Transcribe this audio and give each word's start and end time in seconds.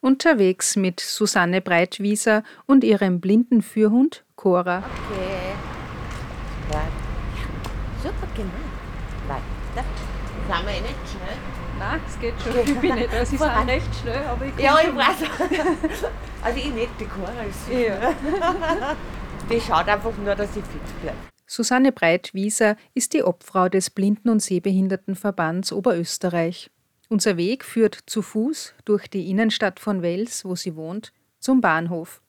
Unterwegs 0.00 0.76
mit 0.76 0.98
Susanne 1.00 1.60
Breitwieser 1.60 2.42
und 2.66 2.84
ihrem 2.84 3.20
blinden 3.20 3.60
Führhund 3.60 4.24
Cora. 4.34 4.78
Okay. 4.78 5.52
Ja. 6.72 6.82
Super 8.02 8.26
gemacht. 8.34 8.54
Weiter. 9.28 9.86
Sind 10.48 10.66
wir 10.66 10.72
eh 10.72 10.80
nicht 10.80 10.94
schnell? 11.10 11.36
Nein, 11.78 12.00
es 12.06 12.18
geht 12.18 12.34
schon. 12.42 12.74
Ich 12.74 12.80
bin 12.80 12.94
nicht, 12.94 13.12
also 13.12 13.32
ich 13.32 13.38
Voran. 13.38 13.66
bin 13.66 13.74
recht 13.74 13.94
schnell, 14.00 14.22
aber 14.26 14.46
ich 14.46 14.58
Ja, 14.58 14.78
ich 14.80 14.94
weiß. 14.94 15.28
Also 16.42 16.58
ich 16.58 16.72
nicht, 16.72 16.90
die 16.98 17.04
Cora 17.04 17.42
ist 17.48 17.66
so. 17.66 17.72
Ja. 17.72 18.96
Die 19.50 19.60
schaut 19.60 19.88
einfach 19.88 20.16
nur, 20.16 20.34
dass 20.34 20.54
sie 20.54 20.62
fit 20.62 21.02
bleibt. 21.02 21.18
Susanne 21.46 21.92
Breitwieser 21.92 22.76
ist 22.94 23.12
die 23.12 23.22
Obfrau 23.24 23.68
des 23.68 23.90
Blinden- 23.90 24.30
und 24.30 24.40
Sehbehindertenverbands 24.40 25.72
Oberösterreich. 25.72 26.70
Unser 27.12 27.36
Weg 27.36 27.64
führt 27.64 27.98
zu 28.06 28.22
Fuß 28.22 28.72
durch 28.84 29.08
die 29.08 29.30
Innenstadt 29.30 29.80
von 29.80 30.00
Wels, 30.00 30.44
wo 30.44 30.54
sie 30.54 30.76
wohnt, 30.76 31.12
zum 31.40 31.60
Bahnhof. 31.60 32.22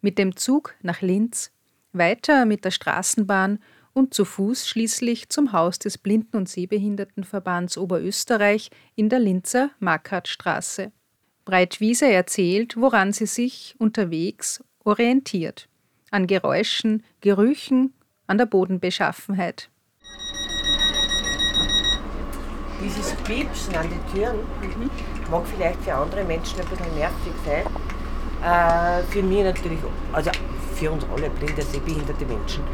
Mit 0.00 0.16
dem 0.16 0.36
Zug 0.36 0.76
nach 0.80 1.00
Linz, 1.00 1.50
weiter 1.92 2.46
mit 2.46 2.64
der 2.64 2.70
Straßenbahn 2.70 3.58
und 3.94 4.14
zu 4.14 4.24
Fuß 4.24 4.68
schließlich 4.68 5.28
zum 5.28 5.50
Haus 5.50 5.80
des 5.80 5.98
Blinden- 5.98 6.36
und 6.36 6.48
Sehbehindertenverbands 6.48 7.76
Oberösterreich 7.76 8.70
in 8.94 9.08
der 9.08 9.18
Linzer 9.18 9.70
Markhartstraße. 9.80 10.92
Breitwieser 11.44 12.08
erzählt, 12.08 12.76
woran 12.76 13.12
sie 13.12 13.26
sich 13.26 13.74
unterwegs 13.78 14.62
orientiert. 14.84 15.68
An 16.12 16.28
Geräuschen, 16.28 17.02
Gerüchen, 17.20 17.92
an 18.28 18.38
der 18.38 18.46
Bodenbeschaffenheit. 18.46 19.71
Dieses 22.82 23.12
Piepsen 23.24 23.76
an 23.76 23.86
den 23.88 24.00
Türen 24.12 24.40
mag 25.30 25.42
vielleicht 25.54 25.82
für 25.82 25.94
andere 25.94 26.24
Menschen 26.24 26.60
ein 26.60 26.66
bisschen 26.66 26.94
nervig 26.96 27.32
sein. 27.46 27.64
Äh, 28.42 29.02
für 29.04 29.22
mich 29.22 29.44
natürlich, 29.44 29.78
also 30.12 30.30
für 30.74 30.90
uns 30.90 31.04
alle 31.14 31.30
blinde, 31.30 31.62
sehbehinderte 31.62 32.26
Menschen, 32.26 32.64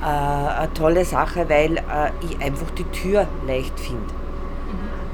äh, 0.00 0.06
eine 0.06 0.72
tolle 0.72 1.04
Sache, 1.04 1.48
weil 1.48 1.76
äh, 1.76 2.10
ich 2.22 2.40
einfach 2.42 2.70
die 2.70 2.84
Tür 2.84 3.26
leicht 3.46 3.78
finde. 3.78 4.14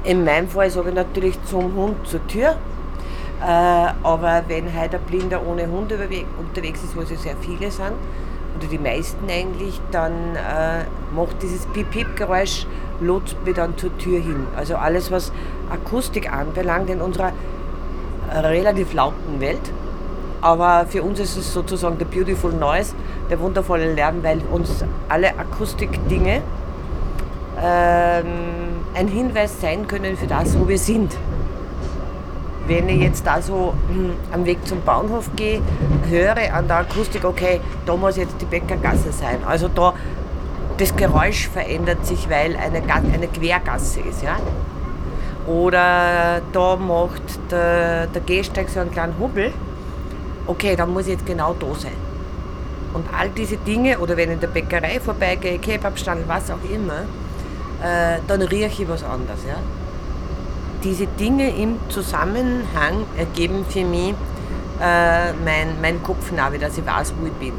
In 0.03 0.23
meinem 0.23 0.47
Fall 0.47 0.69
sage 0.69 0.89
ich 0.89 0.95
natürlich 0.95 1.43
zum 1.43 1.75
Hund 1.75 2.07
zur 2.07 2.25
Tür. 2.27 2.55
Äh, 3.41 3.93
aber 4.03 4.43
wenn 4.47 4.73
halt 4.73 4.95
ein 4.95 5.01
Blinder 5.01 5.45
ohne 5.45 5.67
Hund 5.67 5.91
unterwegs 5.91 6.83
ist, 6.83 6.95
wo 6.95 7.01
sie 7.03 7.15
sehr 7.15 7.35
viele 7.41 7.69
sind, 7.69 7.93
oder 8.57 8.67
die 8.69 8.77
meisten 8.77 9.29
eigentlich, 9.29 9.79
dann 9.91 10.35
äh, 10.35 10.85
macht 11.15 11.41
dieses 11.41 11.65
Piep-Piep-Geräusch, 11.67 12.65
lotst 13.01 13.35
mich 13.45 13.55
dann 13.55 13.77
zur 13.77 13.97
Tür 13.97 14.19
hin. 14.19 14.47
Also 14.55 14.75
alles, 14.75 15.11
was 15.11 15.31
Akustik 15.69 16.31
anbelangt 16.31 16.89
in 16.89 17.01
unserer 17.01 17.33
relativ 18.33 18.93
lauten 18.93 19.39
Welt. 19.39 19.71
Aber 20.41 20.85
für 20.87 21.03
uns 21.03 21.19
ist 21.19 21.37
es 21.37 21.53
sozusagen 21.53 21.97
der 21.99 22.05
Beautiful 22.05 22.51
Noise, 22.51 22.95
der 23.29 23.39
wundervolle 23.39 23.93
Lärm, 23.93 24.23
weil 24.23 24.41
uns 24.51 24.83
alle 25.07 25.37
Akustikdinge 25.37 26.41
ähm, 27.61 28.25
ein 28.95 29.07
Hinweis 29.07 29.61
sein 29.61 29.87
können 29.87 30.17
für 30.17 30.27
das, 30.27 30.57
wo 30.59 30.67
wir 30.67 30.79
sind. 30.79 31.15
Wenn 32.67 32.89
ich 32.89 33.01
jetzt 33.01 33.25
da 33.25 33.41
so 33.41 33.73
hm, 33.89 34.13
am 34.31 34.45
Weg 34.45 34.65
zum 34.65 34.81
Bahnhof 34.81 35.29
gehe, 35.35 35.61
höre 36.09 36.53
an 36.53 36.67
der 36.67 36.77
Akustik, 36.77 37.23
okay, 37.23 37.59
da 37.85 37.95
muss 37.95 38.17
jetzt 38.17 38.35
die 38.39 38.45
Bäckergasse 38.45 39.11
sein. 39.11 39.39
Also 39.45 39.67
da, 39.67 39.93
das 40.81 40.95
Geräusch 40.95 41.47
verändert 41.47 42.05
sich, 42.07 42.27
weil 42.29 42.55
eine, 42.55 42.81
eine 42.81 43.27
Quergasse 43.27 43.99
ist. 43.99 44.23
Ja? 44.23 44.37
Oder 45.47 46.41
da 46.51 46.75
macht 46.75 47.21
der, 47.51 48.07
der 48.07 48.21
Gehsteig 48.21 48.67
so 48.69 48.79
einen 48.79 48.91
kleinen 48.91 49.17
Hubbel. 49.19 49.53
Okay, 50.47 50.75
dann 50.75 50.91
muss 50.91 51.03
ich 51.03 51.13
jetzt 51.13 51.25
genau 51.25 51.53
da 51.53 51.67
sein. 51.75 51.91
Und 52.93 53.05
all 53.17 53.29
diese 53.29 53.57
Dinge, 53.57 53.99
oder 53.99 54.17
wenn 54.17 54.29
ich 54.29 54.35
in 54.35 54.39
der 54.39 54.47
Bäckerei 54.47 54.99
vorbeigehe, 54.99 55.59
Kebabstand, 55.59 56.27
was 56.27 56.49
auch 56.49 56.69
immer, 56.69 57.01
äh, 57.83 58.19
dann 58.27 58.41
rieche 58.41 58.83
ich 58.83 58.89
was 58.89 59.03
anderes. 59.03 59.39
Ja? 59.47 59.57
Diese 60.83 61.05
Dinge 61.05 61.55
im 61.55 61.79
Zusammenhang 61.89 63.05
ergeben 63.17 63.65
für 63.69 63.85
mich 63.85 64.15
äh, 64.81 65.31
mein, 65.45 65.79
mein 65.79 66.01
Kopfnavi, 66.01 66.57
dass 66.57 66.77
ich 66.77 66.85
weiß, 66.85 67.13
wo 67.19 67.27
ich 67.27 67.33
bin. 67.33 67.53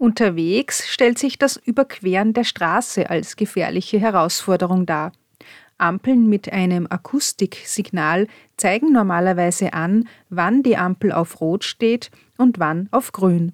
Unterwegs 0.00 0.88
stellt 0.88 1.18
sich 1.18 1.36
das 1.38 1.58
Überqueren 1.58 2.32
der 2.32 2.44
Straße 2.44 3.10
als 3.10 3.36
gefährliche 3.36 4.00
Herausforderung 4.00 4.86
dar. 4.86 5.12
Ampeln 5.76 6.26
mit 6.26 6.50
einem 6.50 6.86
Akustiksignal 6.88 8.26
zeigen 8.56 8.92
normalerweise 8.92 9.74
an, 9.74 10.08
wann 10.30 10.62
die 10.62 10.78
Ampel 10.78 11.12
auf 11.12 11.42
Rot 11.42 11.64
steht 11.64 12.10
und 12.38 12.58
wann 12.58 12.88
auf 12.92 13.12
Grün. 13.12 13.52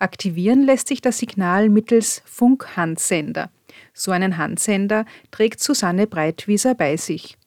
Aktivieren 0.00 0.64
lässt 0.64 0.88
sich 0.88 1.02
das 1.02 1.18
Signal 1.18 1.68
mittels 1.68 2.20
Funkhandsender. 2.24 3.48
So 3.94 4.10
einen 4.10 4.38
Handsender 4.38 5.04
trägt 5.30 5.60
Susanne 5.60 6.08
Breitwieser 6.08 6.74
bei 6.74 6.96
sich. 6.96 7.38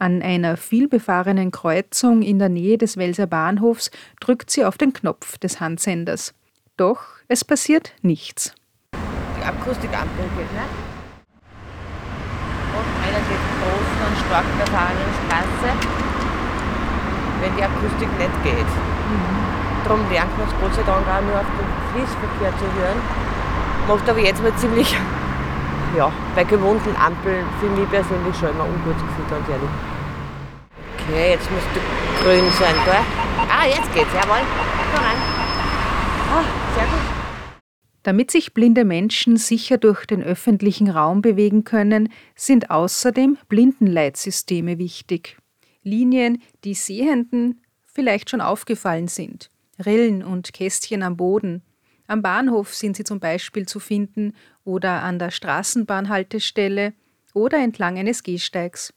An 0.00 0.20
einer 0.20 0.56
vielbefahrenen 0.56 1.52
Kreuzung 1.52 2.22
in 2.22 2.40
der 2.40 2.48
Nähe 2.48 2.76
des 2.76 2.96
Welser 2.96 3.28
Bahnhofs 3.28 3.92
drückt 4.18 4.50
sie 4.50 4.64
auf 4.64 4.78
den 4.78 4.92
Knopf 4.92 5.38
des 5.38 5.60
Handsenders. 5.60 6.34
Doch 6.76 7.17
es 7.28 7.44
passiert 7.44 7.92
nichts. 8.00 8.54
Die 9.38 9.44
Akustikampel 9.44 10.24
geht 10.36 10.52
nicht. 10.52 10.74
Und 12.72 12.88
relativ 13.04 13.40
großen 13.60 14.00
und 14.08 14.16
stark 14.24 14.46
befahrenen 14.58 15.12
Straße, 15.20 15.68
wenn 17.40 17.56
die 17.56 17.62
Akustik 17.62 18.08
nicht 18.18 18.42
geht. 18.42 18.72
Darum 19.84 20.00
lernt 20.10 20.36
man 20.38 20.48
es 20.48 20.54
Gott 20.60 20.74
sei 20.74 20.82
Dank 20.82 21.06
auch 21.06 21.20
nur 21.20 21.38
auf 21.38 21.46
den 21.52 21.68
Fließverkehr 21.92 22.52
zu 22.58 22.66
hören. 22.80 23.00
Macht 23.86 24.08
aber 24.08 24.20
jetzt 24.20 24.42
mal 24.42 24.54
ziemlich, 24.56 24.96
ja, 25.96 26.10
bei 26.34 26.44
gewohnten 26.44 26.96
Ampeln 26.96 27.44
für 27.60 27.68
mich 27.68 27.88
persönlich 27.90 28.36
schon 28.36 28.50
immer 28.50 28.64
ungutes 28.64 29.02
Gefühl, 29.02 29.24
ganz 29.30 29.48
ehrlich. 29.48 29.70
Okay, 30.96 31.30
jetzt 31.32 31.50
müsste 31.50 31.80
grün 32.22 32.50
sein, 32.58 32.74
gell? 32.84 33.04
Ah, 33.48 33.66
jetzt 33.66 33.92
geht's, 33.94 34.12
jawohl. 34.12 34.44
Komm 34.94 35.04
rein. 35.04 35.16
Ah, 36.32 36.44
sehr 36.74 36.84
gut. 36.84 37.17
Damit 38.02 38.30
sich 38.30 38.54
blinde 38.54 38.84
Menschen 38.84 39.36
sicher 39.36 39.76
durch 39.76 40.06
den 40.06 40.22
öffentlichen 40.22 40.88
Raum 40.88 41.20
bewegen 41.20 41.64
können, 41.64 42.10
sind 42.34 42.70
außerdem 42.70 43.38
Blindenleitsysteme 43.48 44.78
wichtig. 44.78 45.36
Linien, 45.82 46.42
die 46.64 46.74
Sehenden 46.74 47.60
vielleicht 47.84 48.30
schon 48.30 48.40
aufgefallen 48.40 49.08
sind. 49.08 49.50
Rillen 49.84 50.22
und 50.22 50.52
Kästchen 50.52 51.02
am 51.02 51.16
Boden. 51.16 51.62
Am 52.06 52.22
Bahnhof 52.22 52.74
sind 52.74 52.96
sie 52.96 53.04
zum 53.04 53.20
Beispiel 53.20 53.66
zu 53.66 53.80
finden 53.80 54.32
oder 54.64 55.02
an 55.02 55.18
der 55.18 55.30
Straßenbahnhaltestelle 55.30 56.94
oder 57.34 57.58
entlang 57.58 57.98
eines 57.98 58.22
Gehsteigs. 58.22 58.94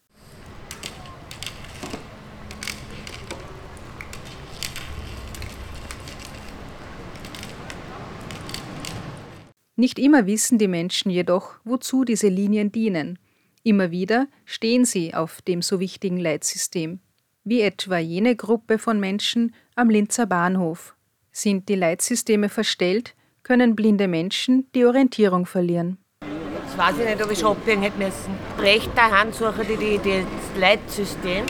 Nicht 9.82 9.98
immer 9.98 10.28
wissen 10.28 10.60
die 10.60 10.68
Menschen 10.68 11.10
jedoch, 11.10 11.56
wozu 11.64 12.04
diese 12.04 12.28
Linien 12.28 12.72
dienen. 12.72 13.18
Immer 13.64 13.90
wieder 13.90 14.28
stehen 14.46 14.86
sie 14.86 15.16
auf 15.16 15.42
dem 15.42 15.64
so 15.64 15.80
wichtigen 15.80 16.18
Leitsystem, 16.18 17.00
wie 17.44 17.62
etwa 17.62 17.98
jene 17.98 18.36
Gruppe 18.36 18.78
von 18.78 19.00
Menschen 19.00 19.56
am 19.74 19.90
Linzer 19.90 20.28
Bahnhof. 20.28 20.96
Sind 21.32 21.68
die 21.68 21.74
Leitsysteme 21.74 22.48
verstellt, 22.48 23.16
können 23.42 23.76
blinde 23.76 24.08
Menschen 24.08 24.68
die 24.76 24.86
Orientierung 24.86 25.48
verlieren. 25.48 25.98
Jetzt 26.22 26.78
weiß 26.78 27.00
ich 27.00 27.06
nicht, 27.06 27.26
ob 27.26 27.32
ich 27.32 27.40
schon 27.40 27.58
abbiegen 27.58 27.82
hätte 27.82 27.98
müssen. 27.98 28.36
Rechter 28.60 29.10
Hand 29.10 29.34
suche 29.34 29.64
ich 29.64 29.80
die, 29.80 29.98
die, 29.98 30.24
das 30.24 30.62
Leitsystem. 30.62 31.44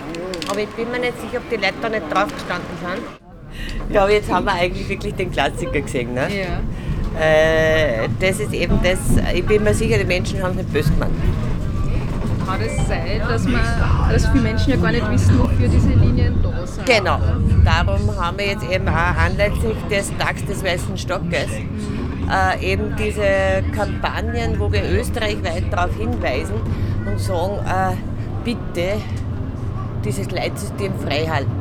Aber 0.50 0.62
ich 0.62 0.70
bin 0.70 0.90
mir 0.90 1.00
nicht 1.00 1.20
sicher, 1.20 1.40
ob 1.40 1.50
die 1.50 1.58
Leute 1.58 1.74
da 1.82 1.90
nicht 1.90 2.10
drauf 2.10 2.34
gestanden 2.34 2.78
sind. 2.80 3.94
Ja, 3.94 4.04
aber 4.04 4.14
jetzt 4.14 4.32
haben 4.32 4.46
wir 4.46 4.54
eigentlich 4.54 4.88
wirklich 4.88 5.16
den 5.16 5.30
Klassiker 5.34 5.82
gesehen. 5.82 6.14
Ne? 6.14 6.30
Ja. 6.34 6.62
Äh, 7.20 8.08
das 8.20 8.40
ist 8.40 8.54
eben 8.54 8.80
das, 8.84 9.00
ich 9.34 9.46
bin 9.46 9.64
mir 9.64 9.74
sicher, 9.74 9.98
die 9.98 10.06
Menschen 10.06 10.42
haben 10.42 10.52
es 10.52 10.58
nicht 10.58 10.74
böse 10.74 10.92
gemeint. 10.92 11.12
Kann 12.46 12.62
es 12.62 12.88
sein, 12.88 13.22
dass, 13.28 13.44
man, 13.46 13.62
dass 14.12 14.28
viele 14.28 14.44
Menschen 14.44 14.72
ja 14.72 14.78
gar 14.78 14.92
nicht 14.92 15.12
wissen, 15.12 15.40
wofür 15.40 15.68
diese 15.68 15.90
Linien 15.90 16.36
da 16.42 16.66
sind? 16.66 16.86
Genau. 16.86 17.20
Darum 17.64 18.20
haben 18.20 18.38
wir 18.38 18.48
jetzt 18.48 18.70
eben 18.70 18.88
auch 18.88 18.94
anlässlich 18.94 19.78
des 19.90 20.12
Tags 20.18 20.46
des 20.46 20.64
Weißen 20.64 20.98
Stockes 20.98 21.50
äh, 22.32 22.74
eben 22.74 22.96
diese 22.98 23.64
Kampagnen, 23.76 24.60
wo 24.60 24.72
wir 24.72 24.84
österreichweit 24.84 25.66
darauf 25.72 25.96
hinweisen 25.98 26.56
und 27.06 27.20
sagen, 27.20 27.60
äh, 27.66 27.96
bitte 28.44 29.02
dieses 30.06 30.32
Leitsystem 30.32 30.94
freihalten. 31.00 31.52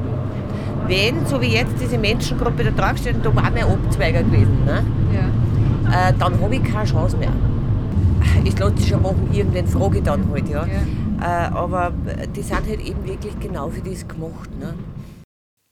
Wenn, 0.87 1.27
so 1.27 1.41
wie 1.41 1.49
jetzt, 1.49 1.75
diese 1.81 1.99
Menschengruppe 1.99 2.65
da 2.65 2.71
drauf 2.71 2.99
steht 2.99 3.17
und 3.17 3.27
da 3.27 3.35
war 3.35 3.51
mein 3.51 3.65
Abzweiger 3.65 4.23
gewesen, 4.23 4.65
ne? 4.65 4.83
Ja. 5.13 5.40
Äh, 5.93 6.13
dann 6.19 6.41
habe 6.41 6.57
ich 6.57 6.65
keine 6.65 6.89
Chance 6.89 7.17
mehr. 7.17 7.33
Ich 8.45 8.59
lasse 8.59 8.75
es 8.77 8.89
schon 8.89 9.03
machen, 9.03 9.29
irgendwann 9.33 9.67
frage 9.67 9.99
ich 9.99 10.05
dann 10.05 10.31
halt, 10.31 10.49
ja. 10.49 10.67
Ja. 10.67 10.83
Äh, 11.21 11.51
aber 11.53 11.93
die 12.35 12.43
sind 12.43 12.67
halt 12.67 12.81
eben 12.81 13.07
wirklich 13.07 13.39
genau 13.41 13.69
für 13.69 13.81
das 13.83 14.07
gemacht. 14.07 14.51
Ne? 14.59 14.75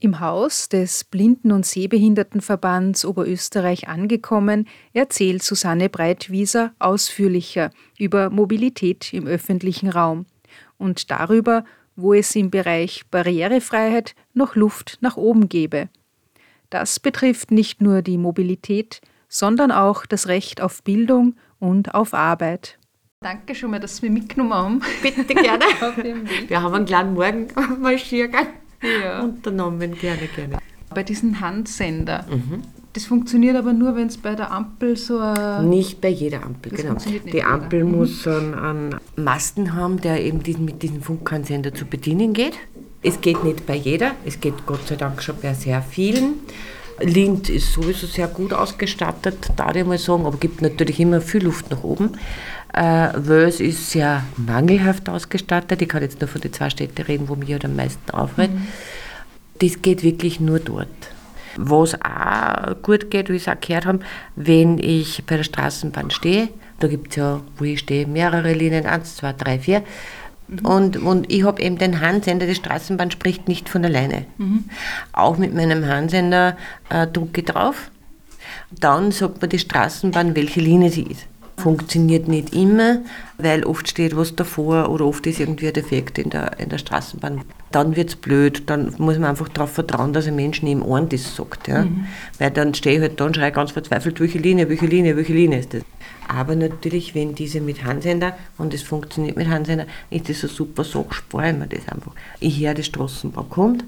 Im 0.01 0.21
Haus 0.21 0.69
des 0.69 1.05
Blinden- 1.05 1.51
und 1.51 1.67
Sehbehindertenverbands 1.67 3.05
Oberösterreich 3.05 3.89
angekommen, 3.89 4.69
erzählt 4.93 5.43
Susanne 5.43 5.89
Breitwieser 5.89 6.73
ausführlicher 6.79 7.71
über 7.99 8.31
Mobilität 8.31 9.13
im 9.13 9.27
öffentlichen 9.27 9.89
Raum 9.89 10.27
und 10.77 11.11
darüber, 11.11 11.65
wo 11.97 12.15
es 12.15 12.37
im 12.37 12.51
Bereich 12.51 13.07
Barrierefreiheit 13.11 14.15
noch 14.35 14.55
Luft 14.55 14.99
nach 15.01 15.17
oben 15.17 15.49
gebe. 15.49 15.89
Das 16.71 17.01
betrifft 17.01 17.51
nicht 17.51 17.81
nur 17.81 18.03
die 18.03 18.19
Mobilität, 18.19 19.01
sondern 19.29 19.71
auch 19.71 20.07
das 20.07 20.27
Recht 20.27 20.61
auf 20.61 20.83
Bildung 20.83 21.37
und 21.59 21.95
auf 21.95 22.15
Arbeit. 22.15 22.79
Danke 23.21 23.55
schon 23.55 23.73
mal, 23.73 23.81
dass 23.81 23.97
Sie 23.97 24.09
mich 24.09 24.23
mitgenommen 24.23 24.55
haben. 24.55 24.81
Bitte 25.03 25.25
gerne. 25.35 25.65
Wir 26.49 26.63
haben 26.63 26.75
einen 26.75 26.87
kleinen 26.87 27.15
Morgenmarschiergang 27.15 28.47
ja. 29.03 29.23
unternommen. 29.23 29.97
Gerne, 29.99 30.29
gerne. 30.35 30.59
Bei 30.95 31.03
diesem 31.03 31.41
Handsender. 31.41 32.25
Mhm. 32.31 32.63
Das 32.93 33.05
funktioniert 33.05 33.57
aber 33.57 33.73
nur, 33.73 33.95
wenn 33.97 34.07
es 34.07 34.17
bei 34.17 34.35
der 34.35 34.51
Ampel 34.51 34.97
so 34.97 35.21
Nicht 35.63 36.01
bei 36.01 36.09
jeder 36.09 36.43
Ampel, 36.43 36.73
das 36.73 36.83
genau. 36.83 37.21
Die 37.33 37.45
Ampel 37.45 37.85
mhm. 37.85 37.97
muss 37.97 38.27
einen, 38.27 38.55
einen, 38.55 38.97
Masten 39.15 39.75
haben, 39.75 40.01
der 40.01 40.25
eben 40.25 40.43
diesen, 40.43 40.65
mit 40.65 40.83
diesem 40.83 41.03
Funkhandsender 41.03 41.75
zu 41.75 41.85
bedienen 41.85 42.33
geht. 42.33 42.55
Es 43.03 43.21
geht 43.21 43.45
nicht 43.45 43.67
bei 43.67 43.77
jeder, 43.77 44.13
es 44.25 44.41
geht 44.41 44.67
Gott 44.67 44.87
sei 44.89 44.97
Dank 44.97 45.23
schon 45.23 45.37
bei 45.41 45.55
sehr 45.55 45.83
vielen. 45.83 46.35
Lind 47.01 47.49
ist 47.49 47.73
sowieso 47.73 48.07
sehr 48.07 48.29
gut 48.29 48.53
ausgestattet, 48.53 49.51
darf 49.57 49.75
ich 49.77 49.85
mal 49.85 49.99
sagen, 49.99 50.27
aber 50.27 50.37
gibt 50.37 50.63
natürlich 50.63 51.01
immer 51.01 51.21
viel 51.21 51.45
Luft 51.45 51.71
nach 51.71 51.83
oben. 51.85 52.13
Äh, 52.73 53.09
Wels 53.15 53.61
ist 53.61 53.91
sehr 53.91 54.25
mangelhaft 54.37 55.09
ausgestattet. 55.09 55.81
Ich 55.81 55.89
kann 55.89 56.03
jetzt 56.03 56.21
nur 56.21 56.29
von 56.29 56.41
den 56.41 56.53
zwei 56.53 56.71
Städten 56.71 57.03
reden, 57.03 57.29
wo 57.29 57.35
mich 57.35 57.51
halt 57.53 57.65
am 57.65 57.77
meisten 57.77 58.11
aufregt. 58.11 58.55
Mhm. 58.55 58.67
Das 59.61 59.83
geht 59.83 60.03
wirklich 60.03 60.41
nur 60.41 60.61
dort. 60.61 60.89
Was 61.57 61.95
auch 62.03 62.81
gut 62.83 63.11
geht, 63.11 63.31
wie 63.31 63.37
ich 63.37 63.47
es 63.47 63.49
auch 63.49 63.61
gehört 63.61 63.87
habe, 63.87 64.01
wenn 64.37 64.79
ich 64.79 65.25
bei 65.27 65.37
der 65.37 65.45
Straßenbahn 65.45 66.11
stehe, 66.11 66.51
da 66.79 66.87
gibt 66.87 67.11
es 67.11 67.17
ja, 67.17 67.41
wo 67.57 67.65
ich 67.65 67.81
stehe, 67.81 68.07
mehrere 68.07 68.53
Linien, 68.53 68.87
eins, 68.87 69.17
zwei, 69.17 69.33
drei, 69.33 69.59
vier. 69.59 69.83
Mhm. 70.49 70.67
Und, 70.67 70.97
und 70.97 71.33
ich 71.33 71.45
habe 71.45 71.63
eben 71.63 71.79
den 71.79 72.01
Handsender, 72.01 72.47
die 72.47 72.55
Straßenbahn 72.55 73.11
spricht 73.11 73.49
nicht 73.49 73.69
von 73.69 73.85
alleine. 73.85 74.25
Mhm. 74.39 74.65
Auch 75.13 75.37
mit 75.39 75.55
meinem 75.55 75.87
Handsender 75.87 76.57
äh, 76.89 77.07
drücke 77.07 77.41
ich 77.41 77.47
drauf. 77.47 77.91
Dann 78.71 79.13
sagt 79.13 79.43
mir 79.43 79.49
die 79.49 79.59
Straßenbahn, 79.59 80.35
welche 80.35 80.61
Linie 80.61 80.91
sie 80.91 81.03
ist. 81.03 81.27
Funktioniert 81.57 82.29
nicht 82.29 82.55
immer, 82.55 82.99
weil 83.37 83.65
oft 83.65 83.89
steht 83.89 84.17
was 84.17 84.37
davor 84.37 84.91
oder 84.91 85.05
oft 85.07 85.27
ist 85.27 85.41
irgendwie 85.41 85.67
ein 85.67 85.73
Defekt 85.73 86.17
in 86.19 86.31
der, 86.31 86.59
in 86.61 86.69
der 86.69 86.79
Straßenbahn. 86.79 87.41
Dann 87.73 87.97
wird 87.97 88.11
es 88.11 88.17
blöd, 88.17 88.63
dann 88.71 88.95
muss 88.99 89.19
man 89.19 89.31
einfach 89.31 89.49
darauf 89.49 89.73
vertrauen, 89.73 90.13
dass 90.13 90.29
ein 90.29 90.37
Mensch 90.37 90.63
neben 90.63 90.83
Ohren 90.83 91.09
das 91.09 91.35
sagt. 91.35 91.67
Ja? 91.67 91.83
Mhm. 91.83 92.07
Weil 92.39 92.53
dann 92.53 92.75
stehe 92.75 92.97
ich 92.97 93.03
halt 93.03 93.19
da 93.19 93.27
und 93.27 93.35
schreie 93.35 93.51
ganz 93.51 93.73
verzweifelt, 93.73 94.21
welche 94.21 94.39
Linie, 94.39 94.69
welche 94.69 94.87
Linie, 94.87 95.17
welche 95.17 95.33
Linie 95.33 95.59
ist 95.59 95.75
das. 95.75 95.83
Aber 96.29 96.55
natürlich, 96.55 97.15
wenn 97.15 97.35
diese 97.35 97.61
mit 97.61 97.85
Handsender 97.85 98.37
und 98.59 98.75
es 98.75 98.83
funktioniert 98.83 99.37
mit 99.37 99.49
Handsender, 99.49 99.87
ist 100.11 100.29
das 100.29 100.45
eine 100.45 100.53
super 100.53 100.85
Sache, 100.85 101.07
spare 101.11 101.51
ich 101.51 101.57
mir 101.57 101.67
das 101.67 101.89
einfach. 101.89 102.13
Ich 102.39 102.61
höre, 102.61 102.75
die 102.75 102.83
Straßenbau 102.83 103.45
kommt, 103.45 103.85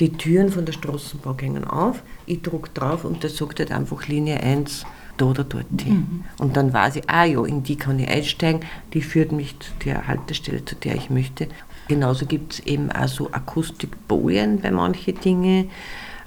die 0.00 0.12
Türen 0.12 0.50
von 0.50 0.66
der 0.66 0.72
Straßenbau 0.72 1.34
gehen 1.34 1.64
auf, 1.64 2.02
ich 2.26 2.42
drücke 2.42 2.70
drauf 2.74 3.04
und 3.04 3.22
das 3.22 3.36
sagt 3.36 3.60
halt 3.60 3.70
einfach 3.70 4.08
Linie 4.08 4.40
1 4.40 4.84
da 5.18 5.26
oder 5.26 5.44
dort 5.44 5.66
hin. 5.80 5.94
Mhm. 5.94 6.24
Und 6.38 6.56
dann 6.56 6.72
weiß 6.72 6.96
ich, 6.96 7.08
ah 7.08 7.24
ja, 7.24 7.44
in 7.44 7.62
die 7.62 7.76
kann 7.76 7.98
ich 7.98 8.08
einsteigen, 8.08 8.62
die 8.92 9.02
führt 9.02 9.32
mich 9.32 9.58
zu 9.60 9.70
der 9.84 10.08
Haltestelle, 10.08 10.64
zu 10.64 10.74
der 10.74 10.96
ich 10.96 11.10
möchte. 11.10 11.48
Genauso 11.88 12.26
gibt 12.26 12.54
es 12.54 12.60
eben 12.60 12.90
auch 12.90 13.08
so 13.08 13.30
Akustikbojen 13.32 14.60
bei 14.60 14.70
manchen 14.70 15.20
Dingen. 15.20 15.70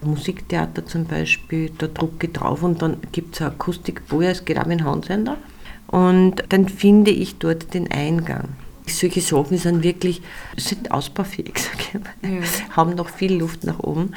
Musiktheater 0.04 0.86
zum 0.86 1.06
Beispiel, 1.06 1.72
da 1.78 1.88
drücke 1.88 2.28
ich 2.28 2.34
drauf 2.34 2.64
und 2.64 2.82
dann 2.82 2.98
gibt 3.12 3.36
es 3.36 3.42
eine 3.42 3.52
Akustikboje, 3.52 4.30
es 4.30 4.46
geht 4.46 4.58
auch 4.58 4.66
mit 4.66 4.80
dem 4.80 4.86
Handsender. 4.86 5.38
Und 5.88 6.44
dann 6.50 6.70
finde 6.70 7.12
ich 7.12 7.38
dort 7.38 7.74
den 7.74 7.92
Eingang. 7.92 8.50
Solche 8.88 9.22
Sachen 9.22 9.58
sind 9.58 9.84
wirklich 9.84 10.22
sind 10.58 10.92
ausbaufähig, 10.92 11.54
sage 11.58 12.04
ich 12.22 12.30
mal. 12.30 12.42
Ja. 12.42 12.76
haben 12.76 12.96
noch 12.96 13.10
viel 13.10 13.38
Luft 13.38 13.64
nach 13.64 13.80
oben 13.80 14.14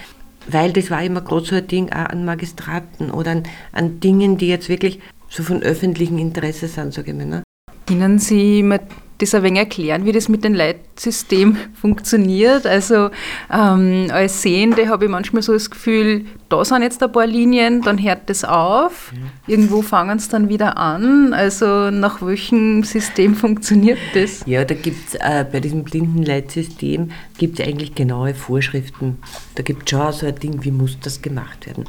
weil 0.47 0.73
das 0.73 0.91
war 0.91 1.03
immer 1.03 1.21
gerade 1.21 1.45
so 1.45 1.57
ein 1.57 1.67
Ding 1.67 1.91
auch 1.91 2.07
an 2.07 2.25
Magistraten 2.25 3.11
oder 3.11 3.33
an, 3.33 3.43
an 3.73 4.01
Dingen, 4.01 4.39
die 4.39 4.49
jetzt 4.49 4.69
wirklich 4.69 5.01
so 5.29 5.43
von 5.43 5.63
öffentlichem 5.63 6.19
Interesse 6.19 6.69
sind, 6.69 6.93
sage 6.95 7.11
ich 7.11 7.17
mal. 7.17 7.27
Ne? 7.27 7.43
Können 7.87 8.19
Sie 8.19 8.63
mir 8.63 8.81
das 9.25 9.35
ein 9.35 9.43
wenig 9.43 9.61
erklären, 9.61 10.05
wie 10.05 10.13
das 10.13 10.29
mit 10.29 10.45
dem 10.45 10.55
Leitsystem 10.55 11.57
funktioniert? 11.75 12.67
Also 12.67 13.11
ähm, 13.53 14.09
als 14.11 14.43
Sehende 14.43 14.89
habe 14.89 15.07
ich 15.07 15.11
manchmal 15.11 15.43
so 15.43 15.53
das 15.53 15.71
Gefühl, 15.71 16.27
da 16.49 16.65
sind 16.65 16.83
jetzt 16.83 17.03
ein 17.03 17.11
paar 17.11 17.27
Linien, 17.27 17.83
dann 17.83 18.03
hört 18.03 18.31
das 18.31 18.45
auf, 18.45 19.13
irgendwo 19.47 19.83
fangen 19.83 20.19
es 20.19 20.29
dann 20.29 20.49
wieder 20.49 20.77
an. 20.77 21.33
Also 21.33 21.91
nach 21.91 22.23
welchem 22.23 22.85
System 22.85 23.35
funktioniert 23.35 23.99
das? 24.15 24.45
Ja, 24.47 24.65
da 24.65 24.75
gibt 24.75 25.09
es 25.09 25.15
äh, 25.17 25.45
bei 25.51 25.61
diesem 25.61 25.85
Blindenleitsystem 25.85 27.11
gibt 27.39 27.59
es 27.59 27.67
eigentlich 27.67 27.95
genaue 27.95 28.35
Vorschriften. 28.35 29.19
Da 29.55 29.63
gibt 29.63 29.85
es 29.85 29.91
schon 29.91 30.13
so 30.13 30.27
ein 30.27 30.35
Ding, 30.37 30.65
wie 30.65 30.71
muss 30.71 30.99
das 31.01 31.23
gemacht 31.23 31.67
werden. 31.67 31.85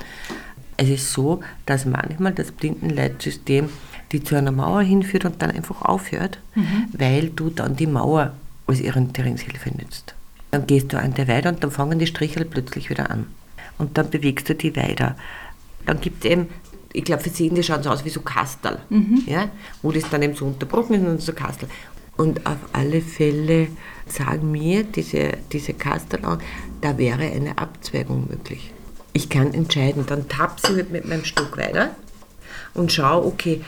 Es 0.78 0.90
ist 0.90 1.14
so, 1.14 1.40
dass 1.66 1.86
manchmal 1.86 2.34
das 2.34 2.52
Blindenleitsystem 2.52 3.70
die 4.12 4.24
zu 4.24 4.36
einer 4.36 4.52
Mauer 4.52 4.82
hinführt 4.82 5.26
und 5.26 5.42
dann 5.42 5.52
einfach 5.52 5.82
aufhört, 5.82 6.40
mhm. 6.56 6.86
weil 6.94 7.30
du 7.30 7.50
dann 7.50 7.76
die 7.76 7.88
Mauer 7.88 8.34
als 8.68 8.82
Orientierungshilfe 8.82 9.70
nützt. 9.70 10.16
Dann 10.52 10.68
gehst 10.68 10.94
du 10.94 11.00
an 11.00 11.14
der 11.14 11.28
weiter 11.28 11.50
und 11.50 11.64
dann 11.64 11.72
fangen 11.72 12.00
die 12.00 12.08
Strichel 12.08 12.46
plötzlich 12.46 12.90
wieder 12.90 13.10
an. 13.10 13.28
Und 13.78 13.98
dann 13.98 14.10
bewegst 14.10 14.48
du 14.48 14.56
die 14.56 14.76
weiter. 14.76 15.16
Dann 15.86 16.00
gibt 16.00 16.24
es 16.24 16.32
eben, 16.32 16.48
ich 16.94 17.04
glaube, 17.04 17.24
für 17.24 17.30
Sehende 17.30 17.62
schauen 17.62 17.84
so 17.84 17.90
aus 17.90 18.06
wie 18.06 18.10
so 18.10 18.22
Kastel, 18.22 18.80
mhm. 18.90 19.24
ja, 19.26 19.50
wo 19.82 19.92
das 19.92 20.10
dann 20.10 20.22
eben 20.22 20.36
so 20.36 20.46
unterbrochen 20.46 20.96
ist 20.96 21.08
und 21.08 21.22
so 21.22 21.34
Kastel. 21.34 21.68
Und 22.18 22.46
auf 22.46 22.58
alle 22.72 23.02
Fälle 23.02 23.68
sagen 24.08 24.52
mir 24.52 24.84
diese, 24.84 25.34
diese 25.52 25.74
Kastel 25.74 26.24
an, 26.24 26.40
da 26.82 26.98
wäre 26.98 27.24
eine 27.24 27.58
Abzweigung 27.58 28.28
möglich. 28.30 28.72
Ich 29.12 29.30
kann 29.30 29.54
entscheiden, 29.54 30.06
dann 30.06 30.28
tappe 30.30 30.80
ich 30.80 30.90
mit 30.90 31.08
meinem 31.08 31.26
Stück 31.26 31.58
weiter 31.58 31.96
und 32.74 32.92
schaue, 32.92 33.26
okay, 33.26 33.62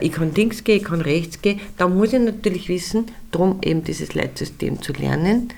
ich 0.00 0.12
kann 0.12 0.34
links 0.34 0.64
gehen, 0.64 0.76
ich 0.76 0.84
kann 0.84 1.00
rechts 1.00 1.42
gehen. 1.42 1.60
Da 1.76 1.88
muss 1.88 2.12
ich 2.12 2.20
natürlich 2.20 2.68
wissen, 2.68 3.06
darum 3.30 3.58
eben 3.62 3.84
dieses 3.84 4.14
Leitsystem 4.14 4.80
zu 4.80 4.92
lernen, 4.92 5.48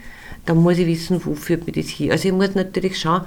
da 0.47 0.55
muss 0.55 0.79
ich 0.79 0.87
wissen, 0.87 1.25
wo 1.25 1.35
führt 1.35 1.67
mich 1.67 1.77
das 1.77 1.87
hier. 1.87 2.13
Also 2.13 2.29
ich 2.29 2.35
muss 2.35 2.55
natürlich 2.55 2.99
schauen, 2.99 3.23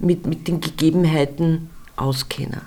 mit, 0.00 0.26
mit 0.26 0.48
den 0.48 0.60
Gegebenheiten 0.60 1.70
auskennen. 1.96 2.62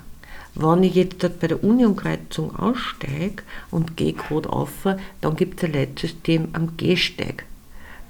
Wenn 0.54 0.82
ich 0.84 0.94
jetzt 0.94 1.22
dort 1.22 1.38
bei 1.40 1.48
der 1.48 1.62
Unionkreuzung 1.62 2.56
aussteige 2.56 3.42
und 3.70 3.96
gehe 3.96 4.14
gerade 4.14 4.48
auf, 4.48 4.70
dann 5.20 5.36
gibt 5.36 5.58
es 5.58 5.64
ein 5.64 5.74
Leitsystem 5.74 6.48
am 6.54 6.78
Gehsteig. 6.78 7.44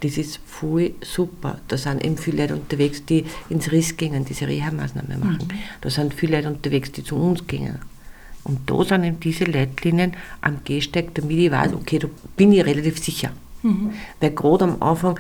Das 0.01 0.17
ist 0.17 0.39
voll 0.47 0.93
super. 1.01 1.59
Da 1.67 1.77
sind 1.77 2.05
eben 2.05 2.19
viele 2.19 2.43
Leute 2.43 2.55
unterwegs, 2.55 3.05
die 3.05 3.25
ins 3.49 3.73
Riss 3.73 3.97
gehen, 3.97 4.25
diese 4.25 4.47
Reha-Maßnahmen 4.47 5.19
machen. 5.19 5.49
Mhm. 5.51 5.59
Da 5.81 5.91
sind 5.91 6.15
viele 6.15 6.37
Leute 6.37 6.49
unterwegs, 6.49 6.93
die 6.93 7.03
zu 7.03 7.17
uns 7.17 7.47
gehen. 7.47 7.79
Und 8.47 8.71
da 8.71 8.85
sind 8.85 9.03
eben 9.03 9.19
diese 9.19 9.45
Leitlinien 9.45 10.13
am 10.41 10.59
Gehsteig, 10.65 11.15
damit 11.15 11.37
ich 11.37 11.51
weiß, 11.51 11.75
okay, 11.75 11.99
da 11.99 12.09
bin 12.37 12.53
ich 12.53 12.65
relativ 12.65 13.03
sicher. 13.03 13.31
Mhm. 13.63 13.91
Weil 14.21 14.31
gerade 14.31 14.65
am 14.65 14.81
Anfang 14.81 15.19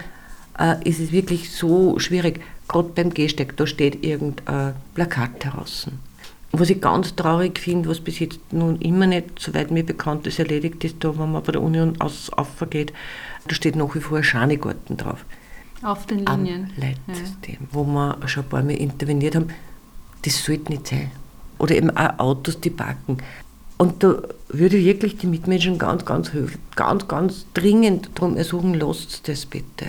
äh, 0.59 0.76
ist 0.88 1.00
es 1.00 1.11
wirklich 1.11 1.50
so 1.50 1.99
schwierig, 1.99 2.40
gerade 2.68 2.90
beim 2.90 3.12
Gehsteig, 3.12 3.56
da 3.56 3.66
steht 3.66 4.04
irgendein 4.04 4.75
Plakat 4.95 5.45
draußen. 5.45 5.99
Was 6.52 6.71
ich 6.71 6.80
ganz 6.80 7.16
traurig 7.16 7.59
finde, 7.59 7.88
was 7.88 7.99
bis 7.99 8.21
jetzt 8.21 8.38
nun 8.52 8.80
immer 8.80 9.09
nicht, 9.09 9.40
soweit 9.40 9.73
mir 9.73 9.85
bekannt 9.85 10.28
ist, 10.28 10.38
erledigt 10.38 10.85
ist, 10.85 10.97
da, 11.00 11.18
wenn 11.18 11.33
man 11.33 11.42
bei 11.42 11.50
der 11.50 11.62
Union 11.62 12.00
aus, 12.00 12.30
aufgeht, 12.30 12.92
da 13.49 13.54
steht 13.56 13.75
nach 13.75 13.92
wie 13.97 14.00
vor 14.00 14.23
Schanigarten 14.23 14.97
drauf. 14.97 15.25
Auf 15.83 16.06
den 16.06 16.25
Linien. 16.25 16.71
Am 16.76 16.80
Leitsystem, 16.80 17.59
ja. 17.61 17.68
wo 17.73 17.85
wir 17.85 18.16
schon 18.26 18.45
ein 18.45 18.49
paar 18.49 18.62
Mal 18.62 18.76
interveniert 18.76 19.35
haben. 19.35 19.49
Das 20.23 20.45
sollte 20.45 20.71
nicht 20.71 20.87
sein 20.87 21.11
oder 21.58 21.75
eben 21.75 21.90
auch 21.96 22.18
Autos, 22.18 22.60
die 22.60 22.70
parken. 22.70 23.18
Und 23.78 24.02
da 24.02 24.22
würde 24.48 24.76
ich 24.76 24.86
wirklich 24.86 25.18
die 25.18 25.26
Mitmenschen 25.26 25.78
ganz, 25.78 26.04
ganz 26.04 26.30
ganz, 26.76 27.08
ganz 27.08 27.46
dringend 27.52 28.10
darum 28.14 28.36
ersuchen, 28.36 28.75
lasst 28.75 29.28
das 29.28 29.44
bitte. 29.44 29.86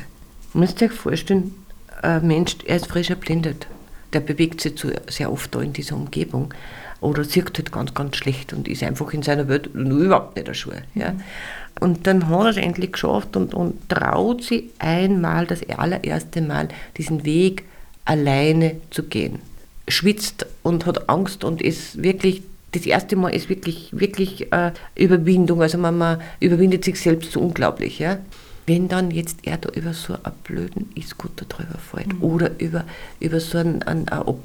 Man 0.54 0.66
muss 0.66 0.78
sich 0.78 0.92
vorstellen, 0.92 1.54
ein 2.02 2.28
Mensch, 2.28 2.58
er 2.66 2.78
ist 2.78 2.88
frisch 2.88 3.10
erblindet. 3.10 3.68
Der 4.14 4.20
bewegt 4.20 4.62
sich 4.62 4.78
zu, 4.78 4.90
sehr 5.10 5.32
oft 5.32 5.54
da 5.54 5.62
in 5.62 5.74
dieser 5.74 5.96
Umgebung 5.96 6.54
oder 7.02 7.24
sieht 7.24 7.58
halt 7.58 7.72
ganz, 7.72 7.94
ganz 7.94 8.16
schlecht 8.16 8.54
und 8.54 8.68
ist 8.68 8.84
einfach 8.84 9.14
in 9.14 9.22
seiner 9.22 9.48
Welt 9.48 9.68
überhaupt 9.74 10.36
nicht 10.36 10.48
der 10.48 10.54
Schuhe. 10.54 10.82
Ja. 10.96 11.14
Und 11.80 12.08
dann 12.08 12.28
hat 12.30 12.46
er 12.46 12.50
es 12.50 12.58
endlich 12.58 12.94
geschafft 12.94 13.36
und, 13.36 13.54
und 13.54 13.90
traut 13.90 14.44
sich 14.44 14.66
einmal, 14.80 15.46
das 15.46 15.62
allererste 15.70 16.42
Mal, 16.42 16.70
diesen 16.98 17.24
Weg 17.24 17.66
alleine 18.06 18.78
zu 18.90 19.04
gehen 19.04 19.40
schwitzt 19.88 20.46
und 20.64 20.86
hat 20.86 21.10
Angst 21.10 21.44
und 21.44 21.62
ist 21.62 22.02
wirklich, 22.02 22.42
das 22.72 22.86
erste 22.86 23.16
Mal 23.16 23.30
ist 23.30 23.50
wirklich, 23.50 23.90
wirklich 23.92 24.52
äh, 24.52 24.72
Überwindung. 24.96 25.62
Also 25.62 25.78
man, 25.78 25.98
man 25.98 26.22
überwindet 26.40 26.84
sich 26.84 27.00
selbst 27.00 27.32
so 27.32 27.40
unglaublich. 27.40 28.00
Ja? 28.00 28.20
wenn 28.68 28.90
dann 28.90 29.12
jetzt 29.12 29.40
er 29.44 29.58
da 29.58 29.70
über 29.70 29.94
so 29.94 30.14
einen 30.14 30.36
blöden 30.44 30.92
E-Scooter 30.94 31.46
drüber 31.46 31.80
fällt 31.80 32.14
mhm. 32.14 32.22
oder 32.22 32.52
über, 32.60 32.84
über 33.20 33.40
so 33.40 33.58
einen, 33.58 33.82
einen, 33.84 34.08
eine 34.10 34.36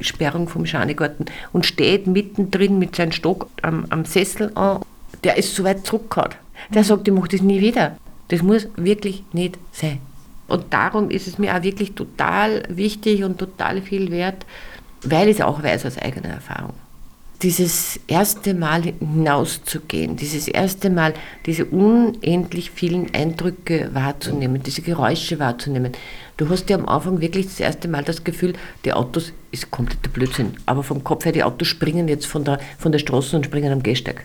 Sperrung 0.00 0.48
vom 0.48 0.64
Schanigarten 0.64 1.26
und 1.52 1.66
steht 1.66 2.06
mittendrin 2.06 2.78
mit 2.78 2.94
seinem 2.94 3.12
Stock 3.12 3.48
am, 3.62 3.84
am 3.90 4.04
Sessel 4.04 4.52
an, 4.54 4.82
der 5.24 5.36
ist 5.36 5.54
so 5.54 5.64
weit 5.64 5.84
zurückgehauen. 5.84 6.34
Der 6.72 6.82
mhm. 6.82 6.86
sagt, 6.86 7.08
ich 7.08 7.14
mache 7.14 7.28
das 7.28 7.42
nie 7.42 7.60
wieder. 7.60 7.96
Das 8.28 8.42
muss 8.42 8.68
wirklich 8.76 9.24
nicht 9.32 9.58
sein. 9.72 9.98
Und 10.46 10.72
darum 10.72 11.10
ist 11.10 11.26
es 11.26 11.38
mir 11.38 11.56
auch 11.56 11.62
wirklich 11.62 11.92
total 11.92 12.62
wichtig 12.68 13.24
und 13.24 13.38
total 13.38 13.82
viel 13.82 14.10
wert, 14.10 14.46
weil 15.02 15.28
ich 15.28 15.38
es 15.38 15.44
auch 15.44 15.62
weiß 15.62 15.86
aus 15.86 15.98
eigener 15.98 16.30
Erfahrung 16.30 16.74
dieses 17.42 18.00
erste 18.08 18.52
Mal 18.52 18.82
hinauszugehen, 18.82 20.16
dieses 20.16 20.48
erste 20.48 20.90
Mal 20.90 21.14
diese 21.46 21.66
unendlich 21.66 22.72
vielen 22.72 23.14
Eindrücke 23.14 23.90
wahrzunehmen, 23.92 24.62
diese 24.62 24.82
Geräusche 24.82 25.38
wahrzunehmen. 25.38 25.92
Du 26.36 26.48
hast 26.48 26.68
ja 26.68 26.76
am 26.76 26.88
Anfang 26.88 27.20
wirklich 27.20 27.46
das 27.46 27.60
erste 27.60 27.86
Mal 27.86 28.02
das 28.02 28.24
Gefühl, 28.24 28.54
die 28.84 28.92
Autos 28.92 29.32
ist 29.52 29.70
kompletter 29.70 30.08
Blödsinn. 30.08 30.54
Aber 30.66 30.82
vom 30.82 31.04
Kopf 31.04 31.24
her, 31.24 31.32
die 31.32 31.44
Autos 31.44 31.68
springen 31.68 32.08
jetzt 32.08 32.26
von 32.26 32.44
der, 32.44 32.58
von 32.76 32.90
der 32.90 32.98
Straße 32.98 33.36
und 33.36 33.44
springen 33.44 33.72
am 33.72 33.82
Gehsteig. 33.82 34.24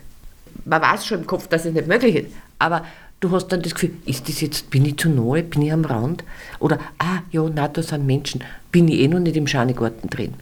Man 0.65 0.81
weiß 0.81 1.05
schon 1.05 1.19
im 1.19 1.27
Kopf, 1.27 1.47
dass 1.47 1.65
es 1.65 1.73
nicht 1.73 1.87
möglich 1.87 2.15
ist. 2.15 2.27
Aber 2.57 2.83
du 3.19 3.29
hast 3.29 3.47
dann 3.49 3.61
das 3.61 3.75
Gefühl, 3.75 3.91
ist 4.05 4.27
das 4.27 4.41
jetzt, 4.41 4.71
bin 4.71 4.85
ich 4.85 4.97
zu 4.97 5.09
nahe, 5.09 5.43
bin 5.43 5.61
ich 5.61 5.71
am 5.71 5.85
Rand? 5.85 6.23
Oder, 6.59 6.79
ah, 6.97 7.19
ja, 7.31 7.47
na, 7.53 7.67
da 7.67 7.83
sind 7.83 8.07
Menschen, 8.07 8.43
bin 8.71 8.87
ich 8.87 9.01
eh 9.01 9.07
noch 9.07 9.19
nicht 9.19 9.35
im 9.35 9.45
Schanigarten 9.45 10.09
drin. 10.09 10.33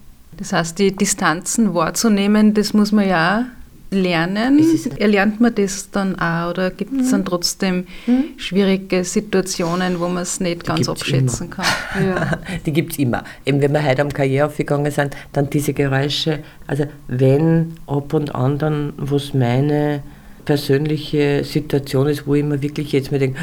Das 0.42 0.54
heißt, 0.54 0.80
die 0.80 0.92
Distanzen 0.96 1.76
wahrzunehmen, 1.76 2.56
das 2.56 2.74
muss 2.74 2.92
man 2.92 3.08
ja 3.08 3.46
lernen. 3.92 4.60
Erlernt 4.98 5.40
man 5.40 5.54
das 5.54 5.92
dann 5.92 6.18
auch 6.18 6.50
oder 6.50 6.72
gibt 6.72 7.00
es 7.00 7.08
mhm. 7.08 7.12
dann 7.12 7.26
trotzdem 7.26 7.88
mhm. 8.08 8.24
schwierige 8.38 9.04
Situationen, 9.04 10.00
wo 10.00 10.08
man 10.08 10.24
es 10.24 10.40
nicht 10.40 10.66
ganz 10.66 10.90
abschätzen 10.90 11.46
immer. 11.46 11.58
kann? 11.58 12.08
Ja. 12.08 12.40
Die 12.66 12.74
gibt 12.74 12.94
es 12.94 12.98
immer. 12.98 13.24
Eben 13.46 13.62
wenn 13.62 13.72
wir 13.72 13.86
heute 13.86 14.02
am 14.02 14.10
Karriere 14.10 14.48
aufgegangen 14.48 14.92
sind, 14.92 15.16
dann 15.32 15.48
diese 15.52 15.74
Geräusche. 15.74 16.40
Also 16.66 16.86
wenn 17.08 17.74
ab 17.86 18.12
und 18.16 18.34
an 18.34 18.58
dann, 18.58 18.94
was 18.98 19.36
meine 19.36 20.02
persönliche 20.46 21.44
Situation 21.44 22.08
ist, 22.08 22.26
wo 22.26 22.34
ich 22.34 22.44
mir 22.44 22.64
wirklich 22.64 22.94
jetzt 22.94 23.12
mir 23.12 23.20
denke, 23.20 23.38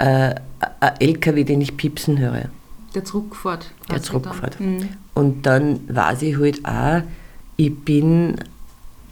äh, 0.00 0.34
ein 0.80 0.92
LKW, 0.98 1.44
den 1.44 1.60
ich 1.60 1.76
piepsen 1.76 2.18
höre. 2.18 2.50
Der 2.94 3.04
zurückfährt. 3.04 3.70
Der 3.90 4.02
zurückfährt. 4.02 4.60
Mhm. 4.60 4.88
Und 5.14 5.46
dann 5.46 5.80
weiß 5.88 6.22
ich 6.22 6.38
halt 6.38 6.64
auch, 6.64 7.02
ich 7.56 7.74
bin 7.84 8.36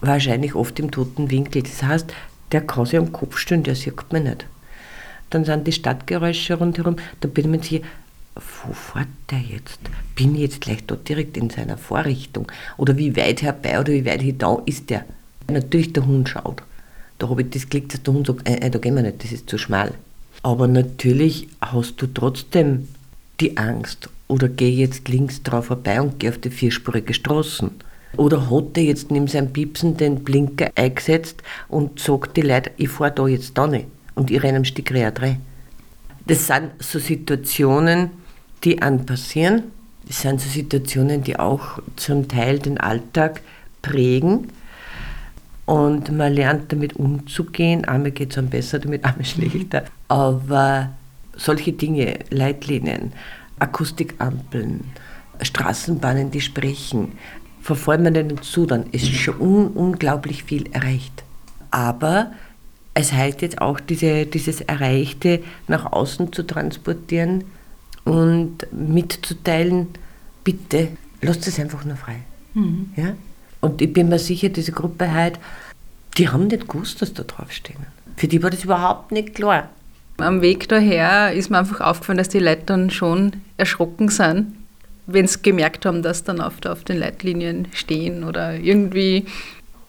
wahrscheinlich 0.00 0.54
oft 0.54 0.78
im 0.78 0.90
toten 0.90 1.30
Winkel. 1.30 1.62
Das 1.62 1.82
heißt, 1.82 2.12
der 2.52 2.62
kann 2.62 2.86
sich 2.86 2.98
am 2.98 3.12
Kopf 3.12 3.38
stellen, 3.38 3.62
der 3.62 3.74
sieht 3.74 4.12
mich 4.12 4.22
nicht. 4.22 4.46
Dann 5.30 5.44
sind 5.44 5.66
die 5.66 5.72
Stadtgeräusche 5.72 6.54
rundherum, 6.54 6.96
da 7.20 7.28
bin 7.28 7.44
ich 7.44 7.50
mir 7.50 7.62
sicher, 7.62 7.84
wo 8.34 8.72
fährt 8.72 9.08
der 9.30 9.40
jetzt? 9.40 9.78
Bin 10.16 10.34
ich 10.34 10.40
jetzt 10.40 10.60
gleich 10.60 10.84
dort 10.86 11.08
direkt 11.08 11.36
in 11.36 11.50
seiner 11.50 11.76
Vorrichtung? 11.76 12.50
Oder 12.76 12.96
wie 12.96 13.16
weit 13.16 13.42
herbei 13.42 13.78
oder 13.78 13.92
wie 13.92 14.04
weit 14.04 14.22
hinter 14.22 14.62
ist 14.66 14.90
der? 14.90 15.04
Natürlich 15.48 15.92
der 15.92 16.06
Hund 16.06 16.28
schaut. 16.28 16.62
Da 17.18 17.28
habe 17.28 17.42
ich 17.42 17.50
das 17.50 17.68
Glück, 17.68 17.88
dass 17.90 18.02
der 18.02 18.14
Hund 18.14 18.26
sagt, 18.26 18.48
äh, 18.48 18.56
äh, 18.56 18.70
da 18.70 18.78
gehen 18.78 18.94
wir 18.94 19.02
nicht, 19.02 19.22
das 19.22 19.32
ist 19.32 19.48
zu 19.50 19.58
schmal. 19.58 19.92
Aber 20.42 20.66
natürlich 20.66 21.48
hast 21.60 22.00
du 22.00 22.06
trotzdem 22.06 22.88
die 23.40 23.56
Angst 23.56 24.08
oder 24.28 24.48
gehe 24.48 24.70
jetzt 24.70 25.08
links 25.08 25.42
drauf 25.42 25.66
vorbei 25.66 26.00
und 26.00 26.18
gehe 26.18 26.30
auf 26.30 26.38
die 26.38 26.50
vierspurige 26.50 27.14
Straßen. 27.14 27.70
Oder 28.16 28.50
hat 28.50 28.76
er 28.76 28.82
jetzt 28.82 29.10
neben 29.10 29.28
seinem 29.28 29.52
Piepsen 29.52 29.96
den 29.96 30.24
Blinker 30.24 30.70
eingesetzt 30.74 31.42
und 31.68 32.00
sagt 32.00 32.36
die 32.36 32.42
Leute, 32.42 32.72
ich 32.76 32.88
fahre 32.88 33.12
da 33.12 33.26
jetzt 33.26 33.56
da 33.56 33.66
nicht 33.66 33.86
und 34.14 34.30
ich 34.30 34.42
renne 34.42 34.58
am 34.58 34.64
Stück 34.64 34.92
rein. 34.92 35.40
Das 36.26 36.46
sind 36.46 36.70
so 36.80 36.98
Situationen, 36.98 38.10
die 38.64 38.82
an 38.82 39.06
passieren. 39.06 39.64
Das 40.06 40.20
sind 40.20 40.40
so 40.40 40.48
Situationen, 40.48 41.22
die 41.22 41.38
auch 41.38 41.80
zum 41.96 42.28
Teil 42.28 42.58
den 42.58 42.78
Alltag 42.78 43.42
prägen. 43.80 44.48
Und 45.66 46.10
man 46.10 46.32
lernt 46.32 46.72
damit 46.72 46.96
umzugehen. 46.96 47.84
Einmal 47.84 48.10
geht 48.10 48.32
es 48.32 48.38
einem 48.38 48.50
besser 48.50 48.80
damit, 48.80 49.04
einmal 49.04 49.24
schlechter. 49.24 49.84
Aber 50.08 50.90
solche 51.36 51.72
Dinge, 51.72 52.18
Leitlinien, 52.30 53.12
Akustikampeln, 53.58 54.84
Straßenbahnen, 55.40 56.30
die 56.30 56.40
sprechen, 56.40 57.12
verfolgen 57.60 58.04
wir 58.04 58.10
den 58.10 58.42
zu, 58.42 58.66
dann 58.66 58.86
ist 58.90 59.08
schon 59.08 59.40
un 59.40 59.66
unglaublich 59.68 60.44
viel 60.44 60.70
erreicht. 60.72 61.24
Aber 61.70 62.32
es 62.94 63.12
heißt 63.12 63.42
jetzt 63.42 63.60
auch, 63.60 63.80
diese, 63.80 64.26
dieses 64.26 64.60
Erreichte 64.62 65.42
nach 65.68 65.92
außen 65.92 66.32
zu 66.32 66.42
transportieren 66.42 67.44
und 68.04 68.66
mitzuteilen, 68.72 69.88
bitte 70.42 70.88
lasst 71.20 71.46
es 71.46 71.60
einfach 71.60 71.84
nur 71.84 71.96
frei. 71.96 72.16
Mhm. 72.54 72.90
Ja? 72.96 73.14
Und 73.60 73.80
ich 73.80 73.92
bin 73.92 74.08
mir 74.08 74.18
sicher, 74.18 74.48
diese 74.48 74.72
Gruppe 74.72 75.14
heute, 75.14 75.38
die 76.16 76.28
haben 76.28 76.48
nicht 76.48 76.68
gewusst, 76.68 77.00
dass 77.02 77.14
da 77.14 77.22
draufstehen. 77.22 77.86
Für 78.16 78.26
die 78.26 78.42
war 78.42 78.50
das 78.50 78.64
überhaupt 78.64 79.12
nicht 79.12 79.34
klar. 79.34 79.68
Am 80.22 80.42
Weg 80.42 80.68
daher 80.68 81.32
ist 81.32 81.50
mir 81.50 81.58
einfach 81.58 81.80
aufgefallen, 81.80 82.18
dass 82.18 82.28
die 82.28 82.38
Leute 82.38 82.62
dann 82.66 82.90
schon 82.90 83.32
erschrocken 83.56 84.08
sind, 84.08 84.54
wenn 85.06 85.26
sie 85.26 85.42
gemerkt 85.42 85.86
haben, 85.86 86.02
dass 86.02 86.24
dann 86.24 86.40
auf, 86.40 86.54
auf 86.66 86.84
den 86.84 86.98
Leitlinien 86.98 87.68
stehen 87.72 88.24
oder 88.24 88.54
irgendwie, 88.54 89.26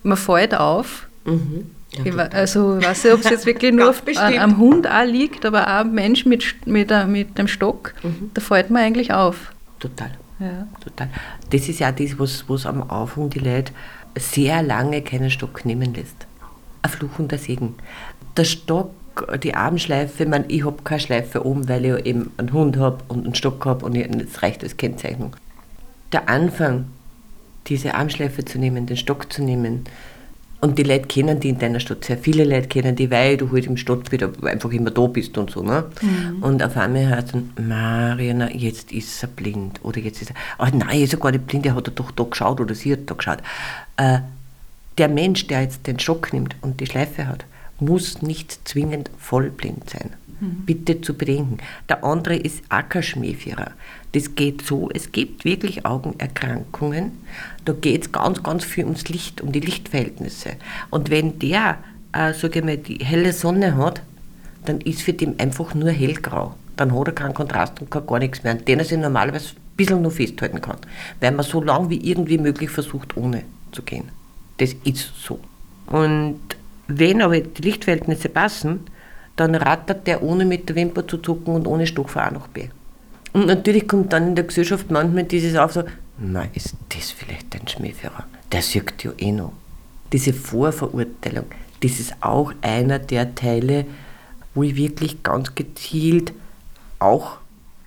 man 0.03 0.17
fällt 0.17 0.55
auf. 0.55 1.07
Mhm. 1.25 1.71
Ja, 1.93 2.05
ich, 2.05 2.33
also 2.33 2.77
ich 2.77 2.85
weiß 2.85 3.03
nicht, 3.03 3.13
ob 3.13 3.19
es 3.19 3.29
jetzt 3.29 3.45
wirklich 3.45 3.73
nur 3.75 3.89
auf, 3.89 4.03
an, 4.15 4.37
am 4.37 4.57
Hund 4.57 4.89
auch 4.89 5.05
liegt, 5.05 5.45
aber 5.45 5.63
auch 5.63 5.81
ein 5.81 5.93
Mensch 5.93 6.25
mit, 6.25 6.43
mit, 6.65 6.91
mit 7.07 7.37
dem 7.37 7.47
Stock, 7.47 7.93
mhm. 8.01 8.31
da 8.33 8.41
fällt 8.41 8.69
man 8.69 8.83
eigentlich 8.83 9.13
auf. 9.13 9.51
Total. 9.79 10.11
Ja. 10.39 10.67
Total. 10.83 11.09
Das 11.51 11.69
ist 11.69 11.79
ja 11.79 11.91
das, 11.91 12.17
was, 12.17 12.45
was 12.47 12.65
am 12.65 12.89
Anfang 12.89 13.29
die 13.29 13.39
Leute 13.39 13.73
sehr 14.17 14.63
lange 14.63 15.01
keinen 15.01 15.29
Stock 15.29 15.65
nehmen 15.65 15.93
lässt. 15.93 16.27
Ein 16.81 16.89
Fluch 16.89 17.19
und 17.19 17.31
ein 17.31 17.39
Segen. 17.39 17.75
Der 18.35 18.45
Stock 18.45 18.91
die 19.43 19.53
Armschleife, 19.53 20.23
ich, 20.23 20.29
meine, 20.29 20.45
ich 20.47 20.65
habe 20.65 20.83
keine 20.83 20.99
Schleife 20.99 21.45
oben, 21.45 21.67
weil 21.67 21.85
ich 21.85 21.91
ja 21.91 21.97
eben 21.99 22.31
einen 22.37 22.53
Hund 22.53 22.77
habe 22.77 23.03
und 23.07 23.25
einen 23.25 23.35
Stock 23.35 23.65
habe 23.65 23.85
und 23.85 23.95
es 23.95 24.41
reicht 24.41 24.63
als 24.63 24.77
Kennzeichnung. 24.77 25.35
Der 26.11 26.29
Anfang, 26.29 26.85
diese 27.67 27.93
Armschleife 27.93 28.45
zu 28.45 28.57
nehmen, 28.57 28.85
den 28.85 28.97
Stock 28.97 29.31
zu 29.31 29.43
nehmen, 29.43 29.85
und 30.61 30.77
die 30.77 30.83
Leute 30.83 31.07
kennen 31.07 31.39
die 31.39 31.49
in 31.49 31.57
deiner 31.57 31.79
Stadt, 31.79 32.05
sehr 32.05 32.19
viele 32.19 32.43
Leute 32.43 32.67
kennen 32.67 32.95
die, 32.95 33.09
weil 33.09 33.35
du 33.35 33.51
halt 33.51 33.65
im 33.65 33.77
Stadt 33.77 34.11
wieder 34.11 34.29
einfach 34.43 34.71
immer 34.71 34.91
da 34.91 35.07
bist 35.07 35.35
und 35.39 35.49
so. 35.49 35.63
Ne? 35.63 35.85
Mhm. 36.01 36.43
Und 36.43 36.61
auf 36.61 36.77
einmal 36.77 37.07
hört 37.07 37.33
dann, 37.33 37.49
Mariana, 37.67 38.51
jetzt 38.51 38.91
ist 38.91 39.23
er 39.23 39.27
blind. 39.27 39.79
Oder 39.81 39.99
jetzt 39.99 40.21
ist 40.21 40.29
er, 40.29 40.35
oh 40.59 40.69
nein, 40.71 41.01
ist 41.01 41.13
er 41.13 41.19
gar 41.19 41.31
nicht 41.31 41.47
blind, 41.47 41.65
er 41.65 41.73
hat 41.73 41.91
doch 41.95 42.11
da 42.11 42.23
geschaut 42.23 42.61
oder 42.61 42.75
sie 42.75 42.93
hat 42.93 42.99
da 43.07 43.15
geschaut. 43.15 43.39
Äh, 43.97 44.19
der 44.99 45.07
Mensch, 45.07 45.47
der 45.47 45.63
jetzt 45.63 45.87
den 45.87 45.97
Stock 45.97 46.31
nimmt 46.31 46.55
und 46.61 46.79
die 46.79 46.85
Schleife 46.85 47.25
hat, 47.25 47.43
muss 47.81 48.21
nicht 48.21 48.67
zwingend 48.67 49.09
vollblind 49.17 49.89
sein. 49.89 50.11
Mhm. 50.39 50.63
Bitte 50.65 51.01
zu 51.01 51.13
bedenken. 51.13 51.57
Der 51.89 52.03
andere 52.03 52.35
ist 52.35 52.63
Ackerschmähführer. 52.69 53.71
Das 54.13 54.35
geht 54.35 54.65
so, 54.65 54.89
es 54.93 55.11
gibt 55.11 55.45
wirklich 55.45 55.85
Augenerkrankungen. 55.85 57.11
Da 57.65 57.73
geht 57.73 58.03
es 58.03 58.11
ganz, 58.11 58.43
ganz 58.43 58.65
viel 58.65 58.85
ums 58.85 59.07
Licht, 59.07 59.41
um 59.41 59.51
die 59.51 59.59
Lichtverhältnisse. 59.59 60.51
Und 60.89 61.09
wenn 61.09 61.39
der, 61.39 61.77
äh, 62.11 62.33
sage 62.33 62.59
ich 62.59 62.65
mal, 62.65 62.77
die 62.77 63.03
helle 63.03 63.33
Sonne 63.33 63.77
hat, 63.77 64.01
dann 64.65 64.81
ist 64.81 65.01
für 65.01 65.13
den 65.13 65.39
einfach 65.39 65.73
nur 65.73 65.89
hellgrau. 65.89 66.55
Dann 66.75 66.97
hat 66.97 67.07
er 67.07 67.13
keinen 67.13 67.33
Kontrast 67.33 67.79
und 67.81 67.91
kann 67.91 68.07
gar 68.07 68.19
nichts 68.19 68.43
mehr, 68.43 68.53
an 68.53 68.65
den 68.65 68.79
er 68.79 68.85
sich 68.85 68.97
normalerweise 68.97 69.55
ein 69.55 69.75
bisschen 69.77 70.01
nur 70.01 70.11
festhalten 70.11 70.61
kann. 70.61 70.77
Weil 71.19 71.31
man 71.31 71.45
so 71.45 71.61
lange 71.61 71.89
wie 71.89 72.09
irgendwie 72.09 72.37
möglich 72.37 72.69
versucht, 72.69 73.15
ohne 73.15 73.43
zu 73.71 73.83
gehen. 73.83 74.09
Das 74.57 74.73
ist 74.83 75.13
so. 75.23 75.39
Und 75.87 76.39
wenn 76.99 77.21
aber 77.21 77.39
die 77.39 77.61
Lichtverhältnisse 77.61 78.29
passen, 78.29 78.81
dann 79.35 79.55
rattert 79.55 80.07
der 80.07 80.23
ohne 80.23 80.45
mit 80.45 80.69
der 80.69 80.75
Wimper 80.75 81.07
zu 81.07 81.17
zucken 81.17 81.55
und 81.55 81.67
ohne 81.67 81.87
von 81.87 82.21
A 82.21 82.31
nach 82.31 82.47
B. 82.47 82.67
Und 83.33 83.47
natürlich 83.47 83.87
kommt 83.87 84.11
dann 84.13 84.29
in 84.29 84.35
der 84.35 84.43
Gesellschaft 84.43 84.91
manchmal 84.91 85.23
dieses 85.23 85.55
auf 85.55 85.73
so, 85.73 85.83
na, 86.19 86.45
ist 86.53 86.75
das 86.89 87.11
vielleicht 87.11 87.55
ein 87.55 87.67
Schmähführer? 87.67 88.25
Der 88.51 88.61
sieht 88.61 89.03
ja 89.03 89.11
eh 89.17 89.31
noch. 89.31 89.53
Diese 90.11 90.33
Vorverurteilung, 90.33 91.45
das 91.81 91.99
ist 91.99 92.13
auch 92.19 92.53
einer 92.61 92.99
der 92.99 93.33
Teile, 93.33 93.85
wo 94.53 94.63
ich 94.63 94.75
wirklich 94.75 95.23
ganz 95.23 95.55
gezielt 95.55 96.33
auch 96.99 97.37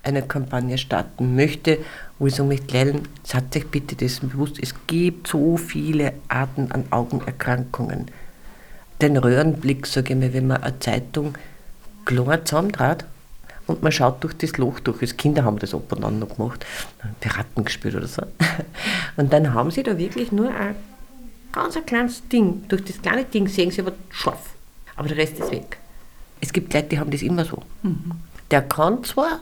eine 0.03 0.23
Kampagne 0.23 0.79
starten 0.79 1.37
möchte, 1.37 1.79
wo 2.19 2.27
ich 2.27 2.35
so 2.35 2.45
möchte, 2.45 2.85
Leuten, 2.85 3.03
seid 3.23 3.55
euch 3.57 3.67
bitte 3.69 3.97
dessen 3.97 4.31
bewusst, 4.31 4.59
es 4.61 4.75
gibt 4.87 5.29
so 5.29 5.57
viele 5.57 6.15
Arten 6.29 6.71
an 6.73 6.85
Augenerkrankungen 6.91 8.07
den 9.09 9.17
Röhrenblick, 9.17 9.87
sage 9.87 10.15
ich 10.15 10.19
mal, 10.19 10.33
wenn 10.33 10.47
man 10.47 10.63
eine 10.63 10.79
Zeitung 10.79 11.35
klar 12.05 12.45
zusammentrat 12.45 13.05
und 13.67 13.83
man 13.83 13.93
schaut 13.93 14.23
durch 14.23 14.35
das 14.35 14.57
Loch 14.57 14.81
durch. 14.81 15.01
Als 15.03 15.17
Kinder 15.17 15.45
haben 15.45 15.59
das 15.59 15.75
ab 15.75 15.93
und 15.93 16.05
an 16.05 16.19
noch 16.19 16.37
gemacht, 16.37 16.65
Piraten 17.21 17.65
gespielt 17.65 17.95
oder 17.95 18.07
so. 18.07 18.23
Und 19.17 19.33
dann 19.33 19.55
haben 19.55 19.71
sie 19.71 19.83
da 19.83 19.97
wirklich 19.97 20.33
nur 20.33 20.49
ein 20.49 20.75
ganz 21.53 21.77
ein 21.77 21.87
kleines 21.87 22.27
Ding. 22.29 22.65
Durch 22.69 22.85
das 22.85 23.01
kleine 23.01 23.25
Ding 23.25 23.49
sehen 23.49 23.71
sie 23.71 23.81
aber 23.81 23.93
scharf. 24.11 24.51
Aber 24.97 25.09
der 25.09 25.17
Rest 25.17 25.39
ist 25.39 25.51
weg. 25.51 25.79
Es 26.41 26.53
gibt 26.53 26.75
Leute, 26.75 26.89
die 26.89 26.99
haben 26.99 27.11
das 27.11 27.23
immer 27.23 27.45
so. 27.45 27.63
Mhm. 27.83 28.11
Der 28.51 28.63
kann 28.63 29.03
zwar 29.05 29.41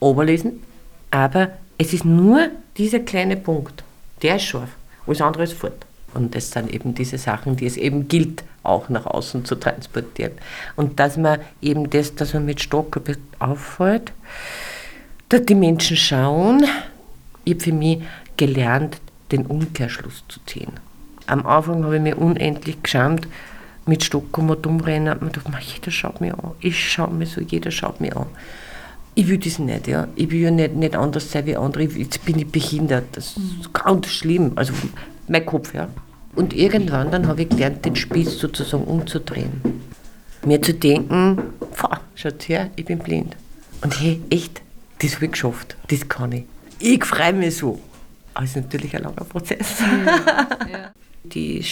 oberlesen, 0.00 0.62
aber 1.10 1.50
es 1.78 1.92
ist 1.92 2.04
nur 2.04 2.48
dieser 2.76 3.00
kleine 3.00 3.36
Punkt, 3.36 3.84
der 4.22 4.36
ist 4.36 4.44
scharf. 4.44 4.70
Alles 5.06 5.20
andere 5.20 5.44
ist 5.44 5.52
fort. 5.52 5.86
Und 6.14 6.34
das 6.34 6.50
sind 6.50 6.72
eben 6.72 6.94
diese 6.94 7.18
Sachen, 7.18 7.56
die 7.56 7.66
es 7.66 7.76
eben 7.76 8.08
gilt, 8.08 8.44
auch 8.62 8.88
nach 8.88 9.06
außen 9.06 9.44
zu 9.44 9.54
transportieren. 9.54 10.32
Und 10.76 11.00
dass 11.00 11.16
man 11.16 11.40
eben 11.62 11.88
das, 11.90 12.14
dass 12.14 12.34
man 12.34 12.44
mit 12.44 12.60
Stock 12.60 13.00
auffällt, 13.38 14.12
dass 15.28 15.42
die 15.46 15.54
Menschen 15.54 15.96
schauen, 15.96 16.64
ich 17.44 17.54
habe 17.54 17.64
für 17.64 17.72
mich 17.72 18.02
gelernt, 18.36 19.00
den 19.32 19.46
Umkehrschluss 19.46 20.24
zu 20.28 20.40
ziehen. 20.46 20.72
Am 21.26 21.46
Anfang 21.46 21.84
habe 21.84 21.96
ich 21.96 22.02
mir 22.02 22.18
unendlich 22.18 22.82
geschämt, 22.82 23.28
mit 23.86 24.14
und 24.14 24.66
umrennen, 24.66 25.18
und 25.18 25.36
mir 25.36 25.42
gedacht, 25.42 25.62
jeder 25.62 25.90
schaut 25.90 26.20
mich 26.20 26.32
an. 26.32 26.52
Ich 26.60 26.92
schaue 26.92 27.12
mich 27.12 27.30
so, 27.30 27.40
jeder 27.40 27.70
schaut 27.70 28.00
mich 28.00 28.16
an. 28.16 28.26
Ich 29.14 29.28
will 29.28 29.38
das 29.38 29.58
nicht, 29.58 29.88
ja. 29.88 30.08
Ich 30.14 30.30
will 30.30 30.40
ja 30.40 30.50
nicht, 30.50 30.74
nicht 30.74 30.94
anders 30.94 31.30
sein 31.30 31.46
wie 31.46 31.56
andere. 31.56 31.84
Jetzt 31.84 32.24
bin 32.24 32.38
ich 32.38 32.46
behindert. 32.46 33.04
Das 33.12 33.36
ist 33.36 33.72
ganz 33.72 34.06
schlimm. 34.06 34.52
Also 34.54 34.72
mein 35.30 35.46
Kopf, 35.46 35.74
ja. 35.74 35.88
Und 36.34 36.54
irgendwann 36.54 37.10
dann 37.10 37.26
habe 37.26 37.42
ich 37.42 37.48
gelernt, 37.48 37.84
den 37.84 37.96
Spieß 37.96 38.38
sozusagen 38.38 38.84
umzudrehen. 38.84 39.82
Mir 40.44 40.62
zu 40.62 40.74
denken, 40.74 41.42
schaut 42.14 42.48
her, 42.48 42.70
ich 42.76 42.84
bin 42.84 42.98
blind. 42.98 43.36
Und 43.82 44.00
hey, 44.00 44.20
echt, 44.30 44.62
das 45.00 45.16
habe 45.16 45.26
ich 45.26 45.32
geschafft. 45.32 45.76
Das 45.88 46.08
kann 46.08 46.32
ich. 46.32 46.44
Ich 46.78 47.04
freue 47.04 47.32
mich 47.32 47.56
so. 47.56 47.80
Aber 48.34 48.44
es 48.44 48.50
ist 48.50 48.56
natürlich 48.56 48.94
ein 48.96 49.02
langer 49.02 49.24
Prozess. 49.24 49.80
Ja, 49.80 50.68
ja. 50.70 50.92
Die 51.24 51.64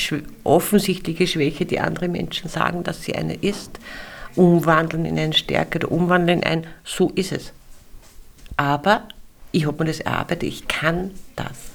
offensichtliche 0.44 1.26
Schwäche, 1.26 1.64
die 1.64 1.80
andere 1.80 2.08
Menschen 2.08 2.50
sagen, 2.50 2.84
dass 2.84 3.02
sie 3.02 3.14
eine 3.14 3.34
ist, 3.34 3.78
umwandeln 4.36 5.04
in 5.04 5.18
eine 5.18 5.32
Stärke 5.32 5.78
oder 5.78 5.92
umwandeln 5.92 6.40
in 6.40 6.44
ein, 6.44 6.66
so 6.84 7.10
ist 7.14 7.32
es. 7.32 7.52
Aber 8.56 9.08
ich 9.52 9.66
habe 9.66 9.82
mir 9.82 9.90
das 9.90 10.00
erarbeitet, 10.00 10.42
ich 10.42 10.68
kann 10.68 11.12
das. 11.36 11.67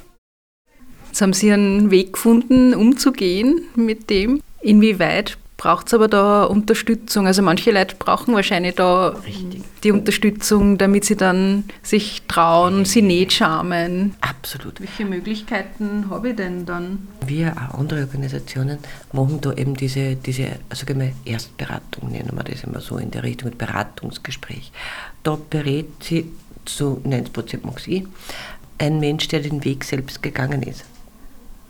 Jetzt 1.13 1.21
haben 1.21 1.33
Sie 1.33 1.53
einen 1.53 1.91
Weg 1.91 2.13
gefunden, 2.13 2.73
umzugehen 2.73 3.65
mit 3.75 4.09
dem. 4.09 4.41
Inwieweit 4.63 5.37
braucht 5.57 5.85
es 5.85 5.93
aber 5.93 6.07
da 6.07 6.45
Unterstützung. 6.45 7.27
Also 7.27 7.43
manche 7.43 7.69
Leute 7.69 7.95
brauchen 7.99 8.33
wahrscheinlich 8.33 8.73
da 8.73 9.09
Richtig. 9.09 9.61
die 9.83 9.91
Unterstützung, 9.91 10.79
damit 10.79 11.05
sie 11.05 11.15
dann 11.15 11.65
sich 11.83 12.23
trauen, 12.27 12.85
sie 12.85 13.03
nicht 13.03 13.33
schamen. 13.33 14.15
Absolut. 14.21 14.81
Welche 14.81 15.05
Möglichkeiten 15.05 16.07
habe 16.09 16.29
ich 16.29 16.35
denn 16.35 16.65
dann? 16.65 17.07
Wir, 17.23 17.53
auch 17.57 17.77
andere 17.77 17.99
Organisationen, 17.99 18.79
machen 19.11 19.39
da 19.39 19.53
eben 19.53 19.75
diese, 19.75 20.15
diese 20.15 20.47
ich 20.71 20.95
mal, 20.95 21.11
Erstberatung, 21.25 22.11
nennen 22.11 22.31
wir 22.33 22.43
das 22.43 22.63
immer 22.63 22.81
so 22.81 22.97
in 22.97 23.11
der 23.11 23.21
Richtung, 23.21 23.51
Beratungsgespräch. 23.55 24.71
Da 25.21 25.37
berät 25.47 25.91
sie 25.99 26.31
zu 26.65 27.01
90 27.03 27.31
Prozent 27.31 27.65
mag 27.65 27.87
ich, 27.87 28.03
ein 28.79 28.99
Mensch, 28.99 29.27
der 29.27 29.41
den 29.41 29.63
Weg 29.63 29.83
selbst 29.83 30.23
gegangen 30.23 30.63
ist 30.63 30.85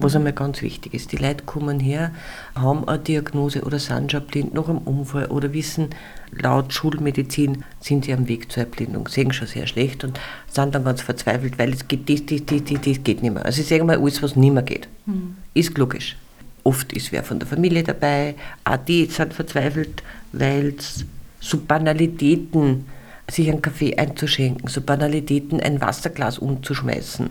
was 0.03 0.15
einmal 0.15 0.33
ganz 0.33 0.62
wichtig 0.62 0.93
ist. 0.93 1.12
Die 1.12 1.17
Leute 1.17 1.43
kommen 1.45 1.79
her, 1.79 2.12
haben 2.55 2.88
eine 2.88 3.00
Diagnose 3.00 3.62
oder 3.62 3.79
sind 3.79 4.12
schon 4.12 4.25
blind 4.25 4.53
nach 4.53 4.67
einem 4.67 4.79
Unfall 4.79 5.25
oder 5.27 5.53
wissen, 5.53 5.89
laut 6.31 6.74
Schulmedizin 6.74 7.63
sind 7.79 8.05
sie 8.05 8.13
am 8.13 8.27
Weg 8.27 8.51
zur 8.51 8.63
Erblindung, 8.63 9.07
sehen 9.07 9.33
schon 9.33 9.48
sehr 9.48 9.67
schlecht 9.67 10.03
und 10.03 10.19
sind 10.50 10.75
dann 10.75 10.83
ganz 10.83 11.01
verzweifelt, 11.01 11.57
weil 11.57 11.74
es 11.74 11.88
geht, 11.88 12.10
das, 12.10 12.25
das, 12.25 12.45
das, 12.45 12.63
das, 12.63 12.79
das 12.83 13.03
geht 13.03 13.22
nicht 13.22 13.33
mehr. 13.33 13.45
Also 13.45 13.62
ich 13.62 13.67
sage 13.67 13.83
mal, 13.83 13.98
alles, 13.98 14.22
was 14.22 14.36
nicht 14.36 14.53
mehr 14.53 14.63
geht, 14.63 14.88
mhm. 15.05 15.38
ist 15.53 15.77
logisch. 15.77 16.17
Oft 16.63 16.93
ist 16.93 17.12
wer 17.12 17.24
von 17.24 17.39
der 17.39 17.48
Familie 17.48 17.83
dabei, 17.83 18.36
auch 18.63 18.77
die 18.77 19.05
sind 19.05 19.33
verzweifelt, 19.33 20.03
weil 20.31 20.75
es 20.77 21.05
so 21.39 21.57
Banalitäten, 21.57 22.86
sich 23.29 23.50
einen 23.50 23.62
Kaffee 23.62 23.95
einzuschenken, 23.95 24.67
so 24.67 24.81
Banalitäten, 24.81 25.60
ein 25.60 25.81
Wasserglas 25.81 26.38
umzuschmeißen, 26.38 27.29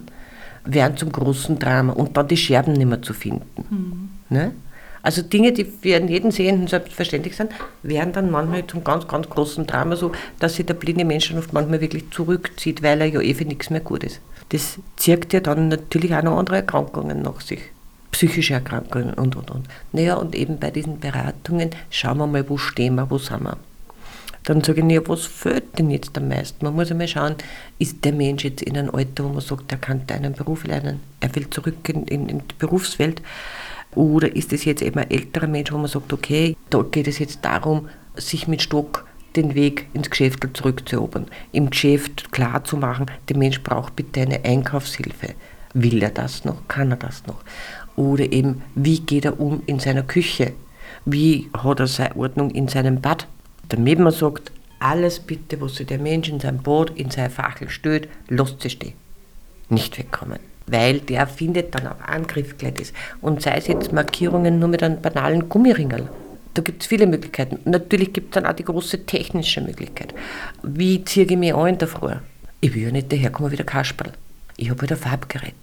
werden 0.64 0.96
zum 0.96 1.12
großen 1.12 1.58
Drama 1.58 1.92
und 1.92 2.16
dann 2.16 2.28
die 2.28 2.36
Scherben 2.36 2.72
nicht 2.74 2.86
mehr 2.86 3.02
zu 3.02 3.14
finden. 3.14 3.64
Mhm. 3.70 4.36
Ne? 4.36 4.52
Also 5.02 5.22
Dinge, 5.22 5.52
die 5.52 5.64
für 5.64 5.88
jeden 5.88 6.30
Sehenden 6.30 6.68
selbstverständlich 6.68 7.36
sind, 7.36 7.50
werden 7.82 8.12
dann 8.12 8.30
manchmal 8.30 8.66
zum 8.66 8.84
ganz, 8.84 9.08
ganz 9.08 9.28
großen 9.28 9.66
Drama 9.66 9.96
so, 9.96 10.12
dass 10.38 10.54
sich 10.54 10.66
der 10.66 10.74
blinde 10.74 11.04
Mensch 11.04 11.34
oft 11.34 11.52
manchmal 11.52 11.80
wirklich 11.80 12.08
zurückzieht, 12.10 12.82
weil 12.82 13.00
er 13.00 13.08
ja 13.08 13.20
eh 13.20 13.34
für 13.34 13.44
nichts 13.44 13.68
mehr 13.70 13.80
gut 13.80 14.04
ist. 14.04 14.20
Das 14.50 14.78
zirkt 14.96 15.32
ja 15.32 15.40
dann 15.40 15.68
natürlich 15.68 16.14
auch 16.14 16.22
noch 16.22 16.38
andere 16.38 16.56
Erkrankungen 16.56 17.22
nach 17.22 17.40
sich. 17.40 17.60
Psychische 18.12 18.54
Erkrankungen 18.54 19.14
und, 19.14 19.34
und, 19.34 19.50
und. 19.50 19.66
Naja, 19.92 20.16
und 20.16 20.36
eben 20.36 20.58
bei 20.58 20.70
diesen 20.70 21.00
Beratungen 21.00 21.70
schauen 21.90 22.18
wir 22.18 22.26
mal, 22.26 22.48
wo 22.48 22.58
stehen 22.58 22.94
wir, 22.94 23.10
wo 23.10 23.18
sind 23.18 23.42
wir. 23.42 23.56
Dann 24.44 24.62
sage 24.62 24.80
ich, 24.80 24.92
ja, 24.92 25.06
was 25.06 25.24
fehlt 25.24 25.78
denn 25.78 25.90
jetzt 25.90 26.16
am 26.18 26.28
meisten? 26.28 26.64
Man 26.64 26.74
muss 26.74 26.90
einmal 26.90 27.06
schauen, 27.06 27.36
ist 27.78 28.04
der 28.04 28.12
Mensch 28.12 28.44
jetzt 28.44 28.62
in 28.62 28.76
einem 28.76 28.94
Alter, 28.94 29.24
wo 29.24 29.28
man 29.28 29.40
sagt, 29.40 29.70
er 29.70 29.78
kann 29.78 30.02
einen 30.08 30.32
Beruf 30.32 30.64
lernen, 30.64 31.00
er 31.20 31.34
will 31.34 31.48
zurück 31.50 31.88
in, 31.88 32.04
in, 32.06 32.28
in 32.28 32.38
die 32.38 32.54
Berufswelt? 32.58 33.22
Oder 33.94 34.34
ist 34.34 34.52
es 34.52 34.64
jetzt 34.64 34.82
eben 34.82 34.98
ein 34.98 35.10
älterer 35.10 35.46
Mensch, 35.46 35.70
wo 35.70 35.78
man 35.78 35.86
sagt, 35.86 36.12
okay, 36.12 36.56
da 36.70 36.82
geht 36.82 37.06
es 37.06 37.18
jetzt 37.18 37.44
darum, 37.44 37.88
sich 38.16 38.48
mit 38.48 38.62
Stock 38.62 39.06
den 39.36 39.54
Weg 39.54 39.86
ins 39.94 40.10
Geschäft 40.10 40.46
zurückzuerobern, 40.52 41.26
im 41.52 41.70
Geschäft 41.70 42.32
klar 42.32 42.64
zu 42.64 42.76
machen, 42.76 43.06
der 43.28 43.36
Mensch 43.36 43.62
braucht 43.62 43.96
bitte 43.96 44.20
eine 44.20 44.44
Einkaufshilfe. 44.44 45.34
Will 45.74 46.02
er 46.02 46.10
das 46.10 46.44
noch? 46.44 46.68
Kann 46.68 46.90
er 46.90 46.98
das 46.98 47.26
noch? 47.26 47.42
Oder 47.96 48.30
eben, 48.32 48.62
wie 48.74 49.00
geht 49.00 49.24
er 49.24 49.40
um 49.40 49.62
in 49.66 49.78
seiner 49.78 50.02
Küche? 50.02 50.52
Wie 51.04 51.48
hat 51.56 51.80
er 51.80 51.86
seine 51.86 52.16
Ordnung 52.16 52.50
in 52.50 52.68
seinem 52.68 53.00
Bad? 53.00 53.26
Damit 53.68 53.98
man 53.98 54.12
sagt, 54.12 54.52
alles 54.78 55.20
bitte, 55.20 55.60
was 55.60 55.76
sich 55.76 55.86
der 55.86 55.98
Mensch 55.98 56.28
in 56.28 56.40
sein 56.40 56.58
Boot, 56.58 56.90
in 56.96 57.10
sein 57.10 57.30
Fachel 57.30 57.68
stellt, 57.70 58.08
lasst 58.28 58.60
sie 58.62 58.70
stehen. 58.70 58.94
Nicht 59.68 59.96
wegkommen. 59.98 60.40
Weil 60.66 61.00
der 61.00 61.26
findet 61.26 61.74
dann 61.74 61.86
auf 61.86 61.96
Angriff 62.06 62.56
gleich 62.58 62.74
das. 62.74 62.92
Und 63.20 63.42
sei 63.42 63.56
es 63.56 63.66
jetzt 63.66 63.92
Markierungen 63.92 64.58
nur 64.58 64.68
mit 64.68 64.82
einem 64.82 65.00
banalen 65.00 65.48
Gummiringel. 65.48 66.08
Da 66.54 66.62
gibt 66.62 66.82
es 66.82 66.88
viele 66.88 67.06
Möglichkeiten. 67.06 67.58
Natürlich 67.64 68.12
gibt 68.12 68.34
es 68.34 68.42
dann 68.42 68.50
auch 68.50 68.56
die 68.56 68.64
große 68.64 69.06
technische 69.06 69.60
Möglichkeit. 69.60 70.14
Wie 70.62 71.04
ziehe 71.04 71.26
ich 71.26 71.36
mich 71.36 71.54
an 71.54 71.68
in 71.68 71.78
der 71.78 71.88
Früh? 71.88 72.14
Ich 72.60 72.74
will 72.74 72.82
ja 72.82 72.90
nicht 72.90 73.10
daherkommen 73.10 73.50
wie 73.50 73.56
der 73.56 73.66
Kasperl. 73.66 74.12
Ich 74.56 74.70
habe 74.70 74.80
halt 74.82 74.92
ein 74.92 74.98
Farbgerät. 74.98 75.54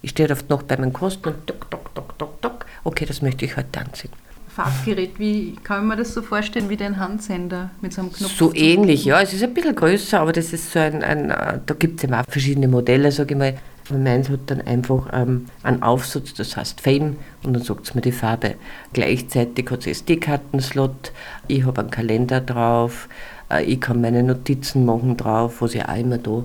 Ich 0.00 0.10
stehe 0.10 0.30
oft 0.30 0.48
noch 0.48 0.62
bei 0.62 0.76
meinem 0.76 0.92
Kosten 0.92 1.28
und 1.28 1.46
tok, 1.46 1.70
tok, 1.70 1.94
tok, 1.94 2.18
tok, 2.18 2.42
tok. 2.42 2.66
Okay, 2.84 3.04
das 3.04 3.22
möchte 3.22 3.44
ich 3.44 3.56
heute 3.56 3.80
anziehen. 3.80 4.12
Farbgerät, 4.54 5.18
wie 5.18 5.56
kann 5.64 5.86
mir 5.86 5.96
das 5.96 6.12
so 6.12 6.20
vorstellen 6.20 6.68
wie 6.68 6.76
den 6.76 6.98
Handsender 6.98 7.70
mit 7.80 7.94
so 7.94 8.02
einem 8.02 8.12
Knopf? 8.12 8.36
So 8.36 8.54
ähnlich, 8.54 9.06
ja. 9.06 9.22
Es 9.22 9.32
ist 9.32 9.42
ein 9.42 9.54
bisschen 9.54 9.74
größer, 9.74 10.20
aber 10.20 10.32
das 10.32 10.52
ist 10.52 10.72
so 10.72 10.78
ein, 10.78 11.02
ein 11.02 11.30
äh, 11.30 11.58
da 11.64 11.74
gibt 11.74 11.98
es 11.98 12.04
eben 12.04 12.12
auch 12.12 12.24
verschiedene 12.28 12.68
Modelle, 12.68 13.10
sage 13.12 13.32
ich 13.32 13.38
mal. 13.38 13.54
Meins 13.90 14.28
hat 14.28 14.40
dann 14.46 14.60
einfach 14.60 15.08
ähm, 15.12 15.46
einen 15.62 15.82
Aufsatz, 15.82 16.34
das 16.34 16.56
heißt 16.56 16.82
Fame, 16.82 17.16
und 17.42 17.54
dann 17.54 17.62
sagt 17.62 17.86
es 17.86 17.94
mir 17.94 18.02
die 18.02 18.12
Farbe. 18.12 18.56
Gleichzeitig 18.92 19.70
hat 19.70 19.80
es 19.80 19.86
SD-Kartenslot, 19.86 21.12
ich 21.48 21.64
habe 21.64 21.80
einen 21.80 21.90
Kalender 21.90 22.40
drauf, 22.42 23.08
äh, 23.50 23.64
ich 23.64 23.80
kann 23.80 24.02
meine 24.02 24.22
Notizen 24.22 24.84
machen 24.84 25.16
drauf, 25.16 25.62
was 25.62 25.72
ja 25.72 25.88
auch 25.88 25.96
immer 25.96 26.18
da 26.18 26.44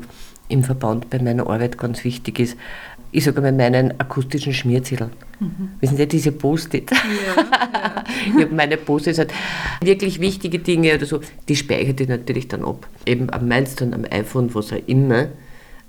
im 0.50 0.64
Verband 0.64 1.10
bei 1.10 1.20
meiner 1.20 1.48
Arbeit 1.48 1.78
ganz 1.78 2.06
wichtig 2.06 2.40
ist 2.40 2.58
ich 3.12 3.24
sage 3.24 3.42
mal, 3.42 3.52
meinen 3.52 4.00
akustischen 4.00 4.54
Schmierzettel. 4.54 5.10
Mhm. 5.40 5.70
Wissen 5.80 5.98
Sie, 5.98 6.08
diese 6.08 6.32
Post-it. 6.32 6.92
Ja, 6.92 6.98
ja. 6.98 8.04
ich 8.38 8.44
habe 8.44 8.56
meine 8.56 8.78
Post-its, 8.78 9.20
halt 9.20 9.34
wirklich 9.82 10.20
wichtige 10.20 10.60
Dinge 10.60 10.96
oder 10.96 11.06
so, 11.06 11.22
die 11.48 11.56
speichere 11.56 11.96
ich 12.00 12.08
natürlich 12.08 12.48
dann 12.48 12.66
ab. 12.66 12.88
Eben 13.06 13.30
am 13.30 13.48
meisten 13.48 13.94
am 13.94 14.06
iPhone, 14.10 14.54
was 14.54 14.74
auch 14.74 14.82
immer. 14.88 15.28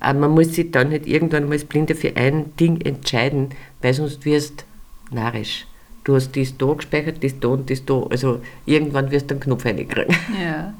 Aber 0.01 0.19
man 0.21 0.31
muss 0.31 0.55
sich 0.55 0.71
dann 0.71 0.91
nicht 0.91 1.07
irgendwann 1.07 1.45
mal 1.45 1.53
als 1.53 1.65
Blinde 1.65 1.95
für 1.95 2.17
ein 2.17 2.57
Ding 2.57 2.81
entscheiden, 2.83 3.49
weil 3.83 3.95
sonst 3.95 4.25
wirst 4.25 4.65
du 5.11 5.17
narrisch. 5.17 5.67
Du 6.05 6.15
hast 6.15 6.37
das 6.37 6.57
da 6.57 6.73
gespeichert, 6.73 7.23
das 7.23 7.39
da 7.39 7.49
und 7.49 7.69
das 7.69 7.85
da. 7.85 8.03
Also 8.09 8.41
irgendwann 8.65 9.11
wirst 9.11 9.31
du 9.31 9.35
einen 9.35 9.41
Knopf 9.41 9.65
reinkriegen. 9.65 10.15
Ja. 10.41 10.73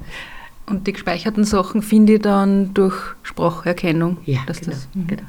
Und 0.65 0.87
die 0.87 0.93
gespeicherten 0.93 1.43
Sachen 1.43 1.81
finde 1.81 2.13
ich 2.13 2.21
dann 2.21 2.73
durch 2.73 2.95
Spracherkennung. 3.23 4.17
Ja, 4.25 4.43
genau, 4.45 4.45
das, 4.47 4.87
mhm. 4.93 5.07
genau. 5.07 5.23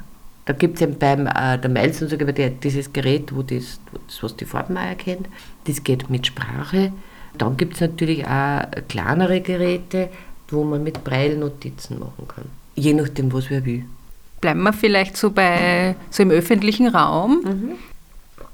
Da 0.45 0.53
gibt 0.53 0.75
es 0.75 0.81
eben 0.81 0.97
beim 0.97 1.27
äh, 1.27 1.57
der 1.57 1.69
Miles 1.69 2.01
und 2.01 2.09
so 2.09 2.17
dieses 2.17 2.93
Gerät, 2.93 3.35
wo 3.35 3.43
das, 3.43 3.79
das, 4.07 4.23
was 4.23 4.35
die 4.35 4.45
Farben 4.45 4.77
auch 4.77 4.81
erkennt, 4.81 5.27
das 5.65 5.83
geht 5.83 6.09
mit 6.09 6.27
Sprache. 6.27 6.91
Dann 7.37 7.57
gibt 7.57 7.75
es 7.75 7.81
natürlich 7.81 8.25
auch 8.25 8.61
kleinere 8.87 9.41
Geräte, 9.41 10.09
wo 10.49 10.63
man 10.63 10.83
mit 10.83 11.03
Braille 11.03 11.37
Notizen 11.37 11.99
machen 11.99 12.27
kann. 12.27 12.45
Je 12.75 12.93
nachdem, 12.93 13.31
was 13.31 13.49
wer 13.49 13.65
will. 13.65 13.85
Bleiben 14.41 14.63
wir 14.63 14.73
vielleicht 14.73 15.15
so 15.15 15.29
bei 15.29 15.95
so 16.09 16.23
im 16.23 16.31
öffentlichen 16.31 16.87
Raum, 16.87 17.41
mhm. 17.43 17.71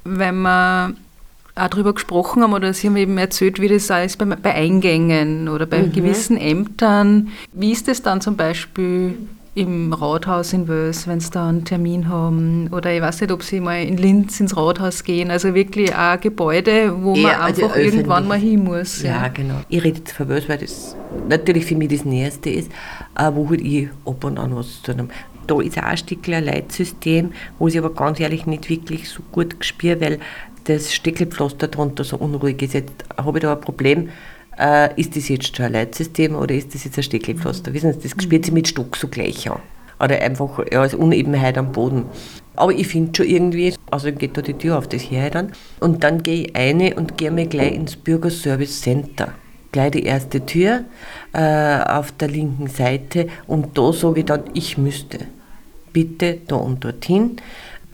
wenn 0.04 0.42
wir 0.42 0.94
auch 1.54 1.68
darüber 1.68 1.94
gesprochen 1.94 2.42
haben 2.42 2.52
oder 2.52 2.72
Sie 2.72 2.86
haben 2.86 2.96
eben 2.96 3.18
erzählt, 3.18 3.60
wie 3.60 3.68
das 3.68 3.90
ist 3.90 4.18
bei, 4.18 4.26
bei 4.26 4.54
Eingängen 4.54 5.48
oder 5.48 5.66
bei 5.66 5.82
mhm. 5.82 5.92
gewissen 5.92 6.36
Ämtern. 6.36 7.28
Wie 7.52 7.72
ist 7.72 7.88
das 7.88 8.02
dann 8.02 8.20
zum 8.20 8.36
Beispiel 8.36 9.16
im 9.58 9.92
Rathaus 9.92 10.52
in 10.52 10.68
Wels, 10.68 11.08
wenn 11.08 11.18
sie 11.18 11.30
da 11.30 11.48
einen 11.48 11.64
Termin 11.64 12.08
haben. 12.08 12.68
Oder 12.68 12.94
ich 12.94 13.02
weiß 13.02 13.20
nicht, 13.20 13.32
ob 13.32 13.42
sie 13.42 13.58
mal 13.58 13.82
in 13.82 13.96
Linz 13.96 14.38
ins 14.38 14.56
Rathaus 14.56 15.02
gehen. 15.02 15.32
Also 15.32 15.52
wirklich 15.52 15.94
ein 15.94 16.20
Gebäude, 16.20 16.94
wo 17.02 17.16
man 17.16 17.32
Eher, 17.32 17.42
also 17.42 17.64
einfach 17.64 17.76
irgendwann 17.76 18.28
mal 18.28 18.38
hin 18.38 18.62
muss. 18.62 19.02
Ja, 19.02 19.26
genau. 19.28 19.60
Ich 19.68 19.82
rede 19.82 19.98
jetzt 19.98 20.12
von 20.12 20.28
Wels, 20.28 20.48
weil 20.48 20.58
das 20.58 20.94
natürlich 21.28 21.64
für 21.64 21.74
mich 21.74 21.88
das 21.88 22.04
Nächste 22.04 22.50
ist, 22.50 22.70
äh, 23.18 23.30
wo 23.34 23.50
halt 23.50 23.60
ich 23.60 23.88
ab 24.06 24.22
und 24.22 24.38
an 24.38 24.54
was 24.54 24.80
zu 24.82 24.92
tun 24.92 24.98
habe. 25.00 25.08
Da 25.48 25.60
ist 25.60 25.78
auch 25.78 25.82
ein 25.82 25.96
Stückchen 25.96 26.34
ein 26.34 26.44
Leitsystem, 26.44 27.32
wo 27.58 27.66
ich 27.66 27.78
aber 27.78 27.92
ganz 27.92 28.20
ehrlich 28.20 28.46
nicht 28.46 28.70
wirklich 28.70 29.08
so 29.08 29.22
gut 29.32 29.56
spüre, 29.60 30.00
weil 30.00 30.18
das 30.64 30.94
Steckelpflaster 30.94 31.66
drunter 31.66 32.04
so 32.04 32.16
unruhig 32.16 32.62
ist. 32.62 32.74
Jetzt 32.74 32.92
habe 33.16 33.38
ich 33.38 33.42
da 33.42 33.54
ein 33.54 33.60
Problem, 33.60 34.10
äh, 34.58 35.00
ist 35.00 35.16
das 35.16 35.28
jetzt 35.28 35.56
schon 35.56 35.66
ein 35.66 35.72
Leitsystem 35.72 36.34
oder 36.34 36.54
ist 36.54 36.74
das 36.74 36.84
jetzt 36.84 36.96
ein 36.96 37.02
Steckelpflaster? 37.02 37.72
Wissen 37.72 37.92
Sie, 37.92 38.08
das 38.08 38.22
spürt 38.22 38.44
sich 38.44 38.54
mit 38.54 38.68
Stock 38.68 38.96
so 38.96 39.08
gleich 39.08 39.50
an. 39.50 39.60
Oder 40.00 40.20
einfach 40.20 40.60
ja, 40.70 40.80
als 40.80 40.94
Unebenheit 40.94 41.58
am 41.58 41.72
Boden. 41.72 42.04
Aber 42.54 42.72
ich 42.72 42.88
finde 42.88 43.12
schon 43.16 43.26
irgendwie, 43.26 43.74
also 43.90 44.12
geht 44.12 44.36
da 44.36 44.42
die 44.42 44.54
Tür 44.54 44.78
auf, 44.78 44.88
das 44.88 45.02
her 45.02 45.30
dann. 45.30 45.52
Und 45.80 46.04
dann 46.04 46.22
gehe 46.22 46.46
ich 46.46 46.56
rein 46.56 46.92
und 46.94 47.16
gehe 47.18 47.30
mir 47.30 47.46
gleich 47.46 47.72
ins 47.72 47.96
Bürgerservice 47.96 48.80
Center. 48.80 49.32
Gleich 49.70 49.92
die 49.92 50.04
erste 50.04 50.44
Tür 50.44 50.84
äh, 51.32 51.80
auf 51.82 52.12
der 52.12 52.28
linken 52.28 52.68
Seite 52.68 53.28
und 53.46 53.76
da 53.76 53.92
sage 53.92 54.20
ich 54.20 54.26
dann, 54.26 54.44
ich 54.54 54.78
müsste. 54.78 55.18
Bitte 55.92 56.38
da 56.46 56.56
und 56.56 56.84
dorthin. 56.84 57.36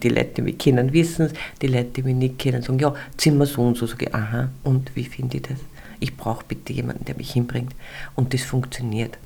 Die 0.03 0.09
Leute, 0.09 0.35
die 0.37 0.43
mich 0.43 0.59
kennen, 0.59 0.93
wissen 0.93 1.27
es. 1.27 1.33
Die 1.63 1.67
Leute, 1.67 1.91
die 1.97 2.03
mich 2.03 2.15
nicht 2.15 2.39
kennen, 2.39 2.63
sagen, 2.63 2.79
ja, 2.79 2.95
Zimmer 3.17 3.47
so 3.47 3.63
und 3.63 3.77
so. 3.77 3.87
Sage 3.87 4.07
ich, 4.07 4.15
aha, 4.15 4.51
und 4.63 4.95
wie 4.95 5.05
finde 5.05 5.39
ich 5.39 5.43
das? 5.43 5.59
Ich 6.05 6.19
brauche 6.19 6.45
bitte 6.47 6.75
jemanden, 6.75 7.07
der 7.07 7.17
mich 7.17 7.33
hinbringt. 7.33 7.75
Und 8.15 8.35
das 8.35 8.43
funktioniert. 8.43 9.17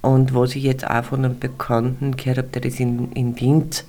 Und 0.00 0.32
was 0.32 0.54
ich 0.54 0.62
jetzt 0.62 0.88
auch 0.88 1.04
von 1.04 1.24
einem 1.24 1.40
Bekannten 1.40 2.16
gehört 2.16 2.38
habe, 2.38 2.48
der 2.48 2.62
das 2.62 2.78
in, 2.78 3.10
in 3.12 3.34
Linz, 3.34 3.84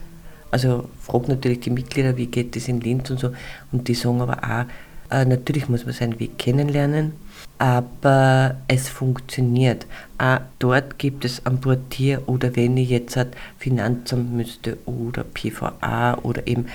also 0.49 0.89
fragt 0.99 1.27
natürlich 1.27 1.60
die 1.60 1.69
Mitglieder, 1.69 2.17
wie 2.17 2.25
geht 2.25 2.56
das 2.56 2.67
in 2.67 2.82
Linz 2.82 3.12
und 3.12 3.19
so. 3.19 3.32
Und 3.71 3.88
die 3.88 3.93
sagen 3.93 4.21
aber 4.21 4.39
auch, 4.43 5.15
äh, 5.15 5.23
natürlich 5.23 5.69
muss 5.69 5.86
man 5.86 5.93
seinen 5.93 6.19
Weg 6.19 6.39
kennenlernen, 6.39 7.13
aber 7.60 8.56
es 8.67 8.89
funktioniert. 8.89 9.86
Auch 10.17 10.39
dort 10.58 10.97
gibt 10.97 11.23
es 11.23 11.45
am 11.45 11.62
Portier 11.62 12.23
oder 12.25 12.56
wenn 12.56 12.75
ich 12.75 12.89
jetzt 12.89 13.17
halt 13.17 13.36
Finanzamt 13.60 14.34
müsste 14.34 14.80
oder 14.88 15.23
PVA 15.23 16.17
oder 16.23 16.47
eben 16.47 16.65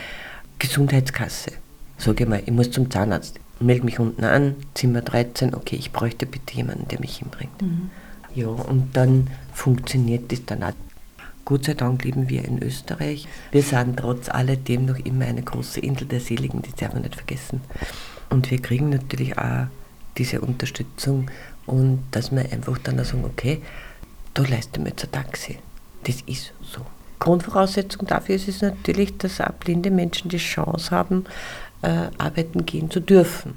Gesundheitskasse. 0.60 1.50
Sage 1.98 2.22
ich 2.22 2.30
mal, 2.30 2.42
ich 2.46 2.52
muss 2.52 2.70
zum 2.70 2.88
Zahnarzt. 2.88 3.40
Melde 3.58 3.84
mich 3.84 3.98
unten 3.98 4.24
an, 4.24 4.54
Zimmer 4.74 5.00
13, 5.00 5.54
okay, 5.54 5.76
ich 5.76 5.92
bräuchte 5.92 6.26
bitte 6.26 6.54
jemanden, 6.54 6.88
der 6.88 7.00
mich 7.00 7.18
hinbringt. 7.18 7.62
Mhm. 7.62 7.90
Ja, 8.34 8.48
und 8.48 8.94
dann 8.94 9.28
funktioniert 9.52 10.30
das 10.30 10.44
dann 10.44 10.62
auch. 10.62 10.72
Gott 11.46 11.64
sei 11.64 11.74
Dank 11.74 12.04
leben 12.04 12.28
wir 12.28 12.44
in 12.44 12.60
Österreich. 12.60 13.28
Wir 13.52 13.62
sind 13.62 13.96
trotz 13.96 14.28
alledem 14.28 14.84
noch 14.84 14.98
immer 14.98 15.26
eine 15.26 15.42
große 15.42 15.78
Insel 15.80 16.08
der 16.08 16.20
Seligen, 16.20 16.60
das 16.60 16.74
darf 16.74 16.92
man 16.92 17.02
nicht 17.02 17.14
vergessen. 17.14 17.60
Und 18.30 18.50
wir 18.50 18.60
kriegen 18.60 18.90
natürlich 18.90 19.38
auch 19.38 19.68
diese 20.18 20.40
Unterstützung 20.40 21.30
und 21.66 22.02
dass 22.10 22.32
wir 22.32 22.40
einfach 22.52 22.78
dann 22.78 22.98
auch 22.98 23.04
sagen, 23.04 23.24
okay, 23.24 23.62
da 24.34 24.42
leisten 24.42 24.84
wir 24.84 24.90
jetzt 24.90 25.04
ein 25.04 25.12
Taxi. 25.12 25.58
Das 26.04 26.16
ist 26.26 26.52
so. 26.62 26.84
Grundvoraussetzung 27.18 28.06
dafür 28.06 28.34
ist 28.34 28.48
es 28.48 28.60
natürlich, 28.60 29.16
dass 29.16 29.40
auch 29.40 29.52
blinde 29.52 29.90
Menschen 29.90 30.28
die 30.28 30.36
Chance 30.36 30.90
haben, 30.90 31.24
äh, 31.86 32.10
arbeiten 32.18 32.66
gehen 32.66 32.90
zu 32.90 33.00
dürfen. 33.00 33.56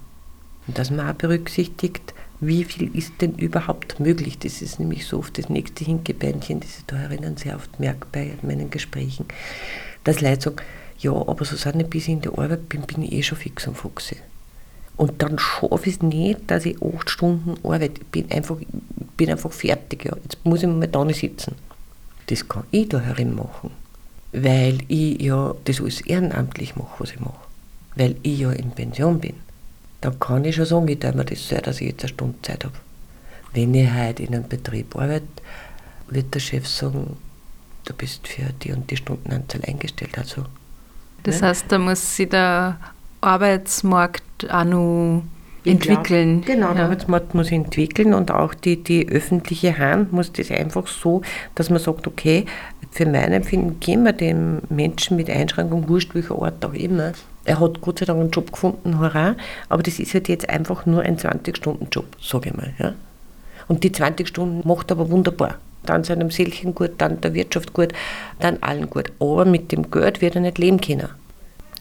Und 0.67 0.77
dass 0.77 0.91
man 0.91 1.09
auch 1.09 1.15
berücksichtigt, 1.15 2.13
wie 2.39 2.63
viel 2.63 2.95
ist 2.95 3.13
denn 3.21 3.33
überhaupt 3.33 3.99
möglich? 3.99 4.37
Das 4.37 4.61
ist 4.61 4.79
nämlich 4.79 5.05
so 5.07 5.17
oft 5.17 5.37
das 5.37 5.49
nächste 5.49 5.83
Hinkebändchen, 5.83 6.59
das 6.59 6.77
ich 6.77 6.85
da 6.85 6.97
erinnern 6.97 7.37
sehr 7.37 7.55
oft 7.55 7.79
merke 7.79 8.07
bei 8.11 8.33
meinen 8.43 8.69
Gesprächen. 8.69 9.25
Dass 10.03 10.21
Leute 10.21 10.41
sagen, 10.41 10.57
ja, 10.99 11.11
aber 11.11 11.43
Susanne, 11.43 11.83
bis 11.83 12.03
ich 12.03 12.13
in 12.13 12.21
der 12.21 12.37
Arbeit 12.37 12.69
bin, 12.69 12.81
bin 12.81 13.03
ich 13.03 13.13
eh 13.13 13.23
schon 13.23 13.37
fix 13.37 13.67
und 13.67 13.75
foxy. 13.75 14.17
Und 14.95 15.21
dann 15.21 15.39
schaffe 15.39 15.89
ich 15.89 15.95
es 15.95 16.01
nicht, 16.01 16.39
dass 16.47 16.65
ich 16.65 16.81
acht 16.81 17.09
Stunden 17.09 17.55
arbeite. 17.63 18.01
Ich 18.01 18.07
bin 18.07 18.31
einfach, 18.31 18.57
bin 19.17 19.29
einfach 19.29 19.51
fertig. 19.51 20.05
Ja. 20.05 20.15
Jetzt 20.23 20.37
muss 20.43 20.61
ich 20.61 20.67
mal 20.67 20.87
da 20.87 21.03
nicht 21.03 21.19
sitzen. 21.19 21.55
Das 22.27 22.47
kann 22.47 22.63
ich 22.71 22.89
da 22.89 22.99
herin 22.99 23.35
machen. 23.35 23.71
Weil 24.33 24.79
ich 24.87 25.19
ja 25.21 25.55
das 25.65 25.81
alles 25.81 26.01
ehrenamtlich 26.01 26.75
mache, 26.75 26.99
was 26.99 27.11
ich 27.11 27.19
mache. 27.19 27.48
Weil 27.95 28.15
ich 28.23 28.39
ja 28.39 28.51
in 28.51 28.71
Pension 28.71 29.19
bin 29.19 29.35
dann 30.01 30.19
kann 30.19 30.45
ich 30.45 30.55
schon 30.55 30.65
sagen, 30.65 30.87
ich 30.87 30.99
teile 30.99 31.17
mir 31.17 31.25
das 31.25 31.47
so, 31.47 31.57
dass 31.57 31.81
ich 31.81 31.89
jetzt 31.89 32.03
eine 32.03 32.09
Stunde 32.09 32.41
Zeit 32.41 32.63
habe. 32.63 32.75
Wenn 33.53 33.73
ich 33.73 33.91
heute 33.91 34.23
in 34.23 34.35
einem 34.35 34.47
Betrieb 34.47 34.95
arbeite, 34.95 35.25
wird 36.07 36.33
der 36.33 36.39
Chef 36.39 36.67
sagen, 36.67 37.17
du 37.85 37.93
bist 37.93 38.27
für 38.27 38.53
die 38.61 38.71
und 38.71 38.89
die 38.89 38.97
Stundenanzahl 38.97 39.61
eingestellt. 39.67 40.17
Also, 40.17 40.45
das 41.23 41.41
ne? 41.41 41.47
heißt, 41.47 41.65
da 41.69 41.77
muss 41.79 42.15
sich 42.15 42.29
der 42.29 42.77
Arbeitsmarkt 43.21 44.49
auch 44.49 44.63
noch 44.63 45.23
entwickeln. 45.65 46.43
Genau, 46.45 46.67
ja. 46.67 46.73
der 46.75 46.85
Arbeitsmarkt 46.85 47.33
muss 47.33 47.51
entwickeln 47.51 48.13
und 48.13 48.31
auch 48.31 48.53
die, 48.53 48.81
die 48.81 49.09
öffentliche 49.09 49.77
Hand 49.77 50.13
muss 50.13 50.31
das 50.31 50.51
einfach 50.51 50.87
so, 50.87 51.21
dass 51.55 51.69
man 51.69 51.79
sagt, 51.79 52.07
okay, 52.07 52.45
für 52.91 53.05
mein 53.05 53.33
Empfinden 53.33 53.79
gehen 53.79 54.03
wir 54.03 54.13
dem 54.13 54.61
Menschen 54.69 55.17
mit 55.17 55.29
Einschränkung, 55.29 55.89
wurscht 55.89 56.15
welcher 56.15 56.39
Ort 56.39 56.63
auch 56.63 56.73
immer, 56.73 57.11
er 57.49 57.59
hat 57.59 57.81
Gott 57.81 57.97
sei 57.97 58.05
Dank 58.05 58.19
einen 58.19 58.29
Job 58.29 58.51
gefunden, 58.51 58.99
hurra, 58.99 59.35
aber 59.69 59.81
das 59.81 59.97
ist 59.97 60.13
halt 60.13 60.29
jetzt 60.29 60.47
einfach 60.49 60.85
nur 60.85 61.01
ein 61.01 61.17
20-Stunden-Job, 61.17 62.05
sage 62.21 62.49
ich 62.49 62.55
mal. 62.55 62.73
Ja. 62.77 62.93
Und 63.67 63.83
die 63.83 63.91
20 63.91 64.27
Stunden 64.27 64.67
macht 64.67 64.91
er 64.91 64.97
aber 64.97 65.09
wunderbar. 65.09 65.55
Dann 65.83 66.03
seinem 66.03 66.29
Seelchen 66.29 66.75
gut, 66.75 66.91
dann 66.99 67.21
der 67.21 67.33
Wirtschaft 67.33 67.73
gut, 67.73 67.91
dann 68.39 68.61
allen 68.61 68.87
gut. 68.91 69.11
Aber 69.19 69.45
mit 69.45 69.71
dem 69.71 69.89
Geld 69.89 70.21
wird 70.21 70.35
er 70.35 70.41
nicht 70.41 70.59
leben 70.59 70.79
können. 70.79 71.09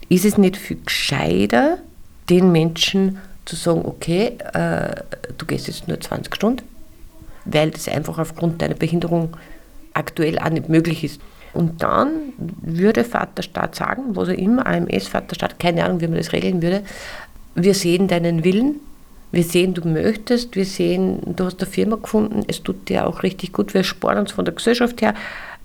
Ist 0.08 0.24
es 0.24 0.38
nicht 0.38 0.56
viel 0.56 0.78
gescheiter, 0.82 1.76
den 2.30 2.50
Menschen 2.50 3.18
zu 3.44 3.54
sagen, 3.54 3.82
okay, 3.84 4.38
äh, 4.54 5.02
du 5.36 5.44
gehst 5.44 5.66
jetzt 5.66 5.86
nur 5.86 6.00
20 6.00 6.34
Stunden, 6.34 6.62
weil 7.44 7.70
das 7.72 7.88
einfach 7.88 8.18
aufgrund 8.18 8.62
deiner 8.62 8.74
Behinderung 8.74 9.36
aktuell 9.92 10.38
auch 10.38 10.48
nicht 10.48 10.70
möglich 10.70 11.04
ist. 11.04 11.20
Und 11.54 11.82
dann 11.82 12.32
würde 12.36 13.04
Vaterstaat 13.04 13.74
sagen, 13.74 14.16
was 14.16 14.28
er 14.28 14.38
immer, 14.38 14.66
AMS, 14.66 15.08
Vaterstaat, 15.08 15.58
keine 15.58 15.84
Ahnung, 15.84 16.00
wie 16.00 16.08
man 16.08 16.18
das 16.18 16.32
regeln 16.32 16.62
würde, 16.62 16.82
wir 17.54 17.74
sehen 17.74 18.08
deinen 18.08 18.44
Willen, 18.44 18.76
wir 19.32 19.42
sehen, 19.42 19.74
du 19.74 19.86
möchtest, 19.86 20.56
wir 20.56 20.64
sehen, 20.64 21.20
du 21.36 21.44
hast 21.44 21.60
eine 21.60 21.70
Firma 21.70 21.96
gefunden, 21.96 22.44
es 22.46 22.62
tut 22.62 22.88
dir 22.88 23.06
auch 23.06 23.22
richtig 23.22 23.52
gut, 23.52 23.74
wir 23.74 23.84
sparen 23.84 24.18
uns 24.18 24.32
von 24.32 24.44
der 24.44 24.54
Gesellschaft 24.54 25.02
her 25.02 25.14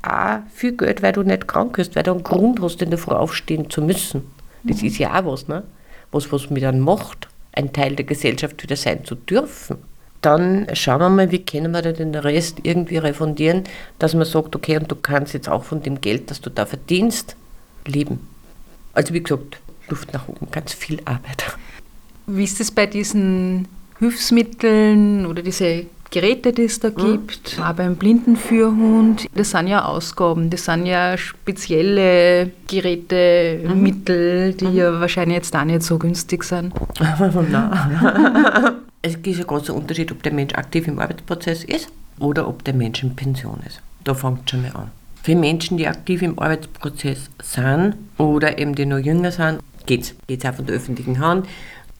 auch 0.02 0.39
viel 0.54 0.76
Geld, 0.76 1.02
weil 1.02 1.13
du 1.13 1.24
nicht 1.24 1.48
krank 1.48 1.78
bist, 1.78 1.96
weil 1.96 2.04
du 2.04 2.12
einen 2.12 2.24
Grund 2.24 2.62
hast, 2.62 2.82
in 2.82 2.89
der 2.89 3.00
Früh 3.00 3.15
aufstehen 3.15 3.69
zu 3.69 3.82
müssen. 3.82 4.24
Das 4.63 4.82
mhm. 4.82 4.88
ist 4.88 4.98
ja 4.98 5.17
auch 5.17 5.26
was, 5.26 5.48
ne? 5.48 5.63
was, 6.12 6.32
was 6.32 6.50
mit 6.50 6.63
einem 6.63 6.82
macht, 6.82 7.30
ein 7.54 7.72
Teil 7.72 7.96
der 7.96 8.06
Gesellschaft 8.06 8.62
wieder 8.63 8.76
sein 8.76 9.06
zu 9.06 9.15
dürfen 9.15 9.78
dann 10.23 10.67
schauen 10.73 10.99
wir 10.99 11.09
mal, 11.09 11.31
wie 11.31 11.43
können 11.43 11.71
wir 11.71 11.81
den 11.81 12.15
Rest 12.15 12.59
irgendwie 12.63 12.97
refundieren, 12.97 13.63
dass 13.99 14.13
man 14.13 14.25
sagt, 14.25 14.55
okay, 14.55 14.77
und 14.77 14.89
du 14.89 14.95
kannst 14.95 15.33
jetzt 15.33 15.49
auch 15.49 15.63
von 15.63 15.83
dem 15.83 16.01
Geld, 16.01 16.31
das 16.31 16.41
du 16.41 16.49
da 16.49 16.65
verdienst, 16.65 17.36
leben. 17.86 18.27
Also 18.93 19.13
wie 19.13 19.21
gesagt, 19.21 19.59
Luft 19.89 20.13
nach 20.13 20.27
oben, 20.27 20.47
ganz 20.49 20.73
viel 20.73 20.99
Arbeit. 21.05 21.57
Wie 22.25 22.45
ist 22.45 22.62
es 22.62 22.71
bei 22.71 22.86
diesen 22.86 23.67
Hilfsmitteln 23.99 25.25
oder 25.25 25.41
diese 25.41 25.88
Geräte, 26.09 26.53
die 26.53 26.63
es 26.63 26.79
da 26.79 26.89
mhm. 26.89 26.95
gibt, 26.95 27.59
auch 27.59 27.73
beim 27.73 27.95
Blindenführhund, 27.95 29.27
das 29.36 29.51
sind 29.51 29.67
ja 29.67 29.83
Ausgaben, 29.83 30.49
das 30.49 30.65
sind 30.65 30.86
ja 30.86 31.17
spezielle 31.17 32.51
Geräte, 32.67 33.59
mhm. 33.67 33.81
Mittel, 33.81 34.53
die 34.53 34.65
mhm. 34.65 34.75
ja 34.75 34.99
wahrscheinlich 35.01 35.38
jetzt 35.38 35.55
auch 35.55 35.65
nicht 35.65 35.81
so 35.81 35.97
günstig 35.97 36.43
sind. 36.43 36.73
Nein. 37.51 38.75
es 39.04 39.16
ist 39.16 39.39
ein 39.39 39.48
großer 39.48 39.76
Unterschied, 39.76 40.12
ob 40.12 40.24
der 40.24 40.34
Mensch 40.34 40.56
aktiv 40.56 40.88
im 40.88 40.98
Arbeitsprozess 40.98 41.63
ist 41.66 41.89
oder 42.20 42.48
ob 42.48 42.63
der 42.63 42.74
Mensch 42.74 43.04
in 43.04 43.16
Pension 43.16 43.60
ist. 43.68 43.82
Da 44.04 44.13
fängt 44.16 44.39
es 44.46 44.52
schon 44.52 44.62
mal 44.63 44.72
an. 44.72 44.92
Für 45.22 45.36
Menschen, 45.36 45.78
die 45.78 45.88
aktiv 45.88 46.22
im 46.22 46.39
Arbeitsprozess 46.39 47.30
sind 47.42 47.96
oder 48.18 48.58
eben 48.58 48.76
die 48.76 48.86
noch 48.86 48.98
jünger 48.98 49.32
sind, 49.32 49.60
geht 49.86 50.16
es 50.28 50.46
auch 50.46 50.54
von 50.56 50.66
der 50.66 50.78
öffentlichen 50.78 51.20
Hand. 51.20 51.48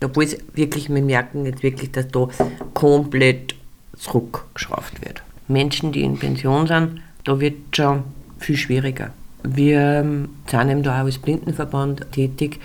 Obwohl 0.04 0.24
es 0.24 0.38
wirklich, 0.54 0.90
wir 0.90 1.02
merken 1.02 1.46
jetzt 1.46 1.62
wirklich, 1.62 1.92
dass 1.92 2.08
da 2.08 2.28
komplett 2.74 3.56
zurückgeschraubt 3.98 5.06
wird. 5.06 5.22
Menschen, 5.48 5.92
die 5.92 6.04
in 6.04 6.18
Pension 6.18 6.68
sind, 6.68 7.02
da 7.26 7.40
wird 7.40 7.56
es 7.72 7.78
schon 7.78 8.04
viel 8.40 8.58
schwieriger. 8.58 9.12
Wir 9.44 10.02
sind 10.50 10.70
eben 10.70 10.84
da 10.84 11.02
auch 11.02 11.06
als 11.06 11.20
Blindenverband 11.20 12.12
tätig. 12.14 12.60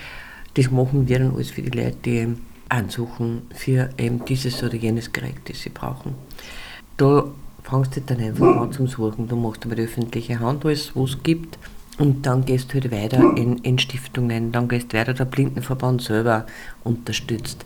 Das 0.54 0.70
machen 0.70 1.08
wir 1.08 1.18
dann 1.18 1.34
alles 1.34 1.50
für 1.50 1.62
die 1.62 1.76
Leute, 1.76 1.96
die 2.04 2.36
ansuchen 2.68 3.42
für 3.54 3.90
eben 3.98 4.24
dieses 4.24 4.62
oder 4.62 4.74
jenes 4.74 5.12
Gerät, 5.12 5.36
das 5.46 5.60
sie 5.60 5.70
brauchen. 5.70 6.14
Da 6.96 7.24
fangst 7.62 7.96
du 7.96 8.00
dann 8.00 8.20
einfach 8.20 8.56
an 8.56 8.72
zum 8.72 8.86
Suchen. 8.86 9.28
Du 9.28 9.36
machst 9.36 9.64
aber 9.64 9.76
die 9.76 9.82
öffentliche 9.82 10.40
Hand 10.40 10.64
alles, 10.64 10.92
was 10.94 11.10
es 11.10 11.22
gibt. 11.22 11.58
Und 11.98 12.26
dann 12.26 12.44
gehst 12.44 12.70
du 12.70 12.74
halt 12.74 12.92
weiter 12.92 13.36
in, 13.36 13.58
in 13.58 13.78
Stiftungen, 13.78 14.52
dann 14.52 14.68
gehst 14.68 14.92
du 14.92 14.98
weiter, 14.98 15.14
der 15.14 15.24
Blindenverband 15.24 16.00
selber 16.00 16.46
unterstützt. 16.84 17.64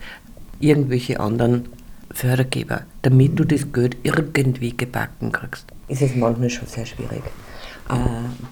Irgendwelche 0.58 1.20
anderen 1.20 1.68
Fördergeber, 2.10 2.82
damit 3.02 3.38
du 3.38 3.44
das 3.44 3.72
Geld 3.72 3.96
irgendwie 4.02 4.74
gebacken 4.74 5.32
kriegst, 5.32 5.66
ist 5.88 6.02
es 6.02 6.14
manchmal 6.14 6.48
schon 6.48 6.66
sehr 6.66 6.86
schwierig. 6.86 7.22
Äh, 7.90 7.96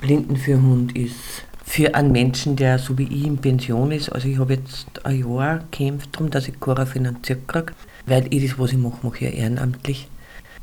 Blindenführhund 0.01 0.97
ist 0.97 1.45
für 1.71 1.95
einen 1.95 2.11
Menschen, 2.11 2.57
der 2.57 2.81
so 2.81 2.99
wie 2.99 3.05
ich 3.05 3.25
in 3.25 3.39
Pension 3.39 3.93
ist, 3.93 4.09
also 4.09 4.27
ich 4.27 4.41
habe 4.41 4.55
jetzt 4.55 5.07
ein 5.07 5.21
Jahr 5.21 5.61
gekämpft 5.61 6.13
darum, 6.13 6.29
dass 6.29 6.49
ich 6.49 6.59
Cora 6.59 6.85
finanziert 6.85 7.47
kriege, 7.47 7.73
weil 8.07 8.27
ich 8.35 8.51
das, 8.51 8.59
was 8.59 8.73
ich 8.73 8.79
mache, 8.79 9.07
mache 9.07 9.27
ja 9.27 9.31
ehrenamtlich. 9.31 10.09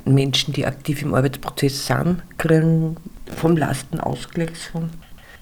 Menschen, 0.04 0.54
die 0.54 0.66
aktiv 0.66 1.02
im 1.02 1.14
Arbeitsprozess 1.14 1.88
sind, 1.88 2.24
kriegen 2.38 2.98
vom 3.38 3.56
Lastenausgleichsfonds 3.56 4.94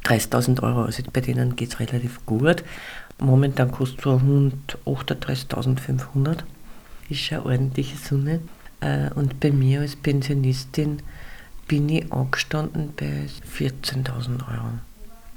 30.000 0.04 0.62
Euro. 0.62 0.84
Also 0.84 1.02
bei 1.12 1.22
denen 1.22 1.56
geht 1.56 1.70
es 1.70 1.80
relativ 1.80 2.24
gut. 2.28 2.64
Momentan 3.18 3.72
kostet 3.72 4.02
so 4.02 4.12
ein 4.12 4.22
Hund 4.22 4.78
38.500. 4.86 6.44
Ist 7.10 7.34
eine 7.34 7.44
ordentliche 7.44 7.98
Summe. 7.98 8.40
Äh, 8.82 9.10
und 9.16 9.40
bei 9.40 9.50
mir 9.50 9.82
als 9.82 9.96
Pensionistin 9.96 11.00
bin 11.68 11.90
ich 11.90 12.14
angestanden 12.14 12.94
bei 12.96 13.26
14.000 13.58 14.48
Euro. 14.48 14.70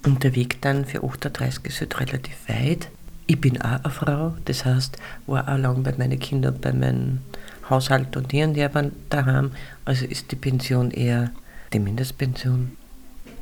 Und 0.09 0.25
der 0.25 0.35
Weg 0.35 0.63
dann 0.63 0.87
für 0.87 1.05
38 1.05 1.67
ist 1.67 1.81
halt 1.81 2.01
relativ 2.01 2.49
weit. 2.49 2.89
Ich 3.27 3.39
bin 3.39 3.61
auch 3.61 3.85
eine 3.85 3.91
Frau, 3.91 4.35
das 4.47 4.65
heißt, 4.65 4.97
war 5.27 5.47
auch 5.47 5.59
lange 5.59 5.81
bei 5.81 5.93
meinen 5.99 6.19
Kindern, 6.19 6.59
bei 6.63 6.73
meinem 6.73 7.19
Haushalt 7.69 8.17
und 8.17 8.33
die 8.33 8.43
und 8.43 8.55
die 8.55 8.67
waren 8.75 8.93
daheim. 9.11 9.51
Also 9.85 10.07
ist 10.07 10.33
die 10.33 10.37
Pension 10.37 10.93
eher 10.93 11.31
die 11.75 11.79
Mindestpension. 11.79 12.73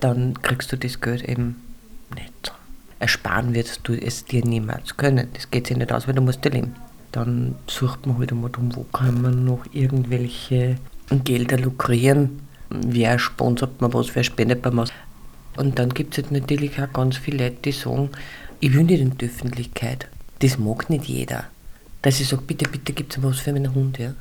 Dann 0.01 0.43
kriegst 0.43 0.73
du 0.73 0.77
das 0.77 1.01
Geld 1.01 1.23
eben 1.23 1.63
nicht. 2.17 2.53
Ersparen 2.99 3.55
wirst 3.55 3.83
du 3.85 3.93
es 3.93 4.25
dir 4.25 4.45
niemals 4.45 4.97
können. 4.97 5.29
Das 5.35 5.49
geht 5.49 5.69
sich 5.69 5.77
nicht 5.77 5.93
aus, 5.93 6.09
weil 6.09 6.15
du 6.15 6.23
musst 6.23 6.45
leben. 6.47 6.75
Dann 7.13 7.55
sucht 7.69 8.07
man 8.07 8.19
halt 8.19 8.33
einmal 8.33 8.51
drum, 8.51 8.75
wo 8.75 8.83
kann 8.83 9.23
man 9.23 9.45
noch 9.45 9.65
irgendwelche 9.73 10.79
Gelder 11.11 11.59
lukrieren. 11.59 12.41
Wer 12.71 13.21
sponsert 13.21 13.81
man 13.81 13.95
was, 13.95 14.13
wer 14.17 14.25
spendet 14.25 14.65
man 14.65 14.79
was. 14.79 14.93
Und 15.57 15.79
dann 15.79 15.91
gibt 15.91 16.17
es 16.17 16.25
halt 16.25 16.33
natürlich 16.33 16.81
auch 16.81 16.93
ganz 16.93 17.17
viele 17.17 17.45
Leute, 17.45 17.57
die 17.65 17.73
sagen, 17.73 18.11
ich 18.61 18.73
will 18.73 18.85
nicht 18.85 19.01
in 19.01 19.17
die 19.17 19.27
Öffentlichkeit. 19.27 20.09
Das 20.41 20.59
mag 20.59 20.91
nicht 20.91 21.07
jeder. 21.07 21.45
Dass 22.03 22.21
ich 22.21 22.29
sage, 22.29 22.43
bitte, 22.47 22.69
bitte 22.69 22.93
gibt 22.93 23.17
es 23.17 23.23
was 23.23 23.41
für 23.41 23.53
meinen 23.53 23.75
Hund. 23.75 23.99
Ja? 23.99 24.15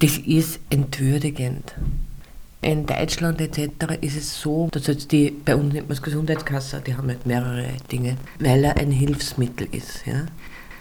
Das 0.00 0.18
ist 0.18 0.60
entwürdigend. 0.70 1.74
In 2.60 2.86
Deutschland 2.86 3.40
etc. 3.40 3.96
ist 4.00 4.16
es 4.16 4.40
so, 4.40 4.68
dass 4.70 4.86
jetzt 4.86 5.10
die, 5.10 5.30
bei 5.30 5.56
uns 5.56 5.72
nennt 5.72 5.88
man 5.88 5.96
es 5.96 6.02
Gesundheitskasse, 6.02 6.80
die 6.86 6.94
haben 6.96 7.08
halt 7.08 7.26
mehrere 7.26 7.66
Dinge, 7.90 8.16
weil 8.38 8.62
er 8.64 8.76
ein 8.76 8.92
Hilfsmittel 8.92 9.66
ist. 9.72 10.06
Ja? 10.06 10.26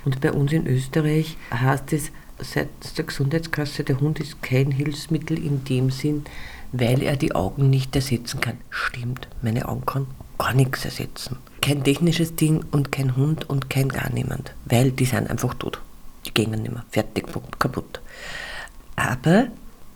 Und 0.05 0.21
bei 0.21 0.31
uns 0.31 0.51
in 0.51 0.67
Österreich 0.67 1.37
heißt 1.51 1.93
es 1.93 2.11
seit 2.39 2.69
der 2.97 3.05
Gesundheitskasse, 3.05 3.83
der 3.83 3.99
Hund 3.99 4.19
ist 4.19 4.41
kein 4.41 4.71
Hilfsmittel 4.71 5.43
in 5.43 5.63
dem 5.65 5.89
Sinn, 5.89 6.23
weil 6.71 7.03
er 7.03 7.15
die 7.15 7.35
Augen 7.35 7.69
nicht 7.69 7.95
ersetzen 7.95 8.39
kann. 8.41 8.57
Stimmt, 8.69 9.27
meine 9.41 9.67
Augen 9.67 9.85
kann 9.85 10.07
gar 10.37 10.53
nichts 10.53 10.85
ersetzen. 10.85 11.37
Kein 11.61 11.83
technisches 11.83 12.35
Ding 12.35 12.65
und 12.71 12.91
kein 12.91 13.15
Hund 13.15 13.49
und 13.49 13.69
kein 13.69 13.89
gar 13.89 14.09
niemand, 14.11 14.53
weil 14.65 14.91
die 14.91 15.05
sind 15.05 15.29
einfach 15.29 15.53
tot. 15.53 15.79
Die 16.25 16.33
gehen 16.33 16.51
nicht 16.51 16.71
mehr. 16.71 16.85
Fertig, 16.91 17.27
kaputt. 17.59 18.01
Aber 18.95 19.47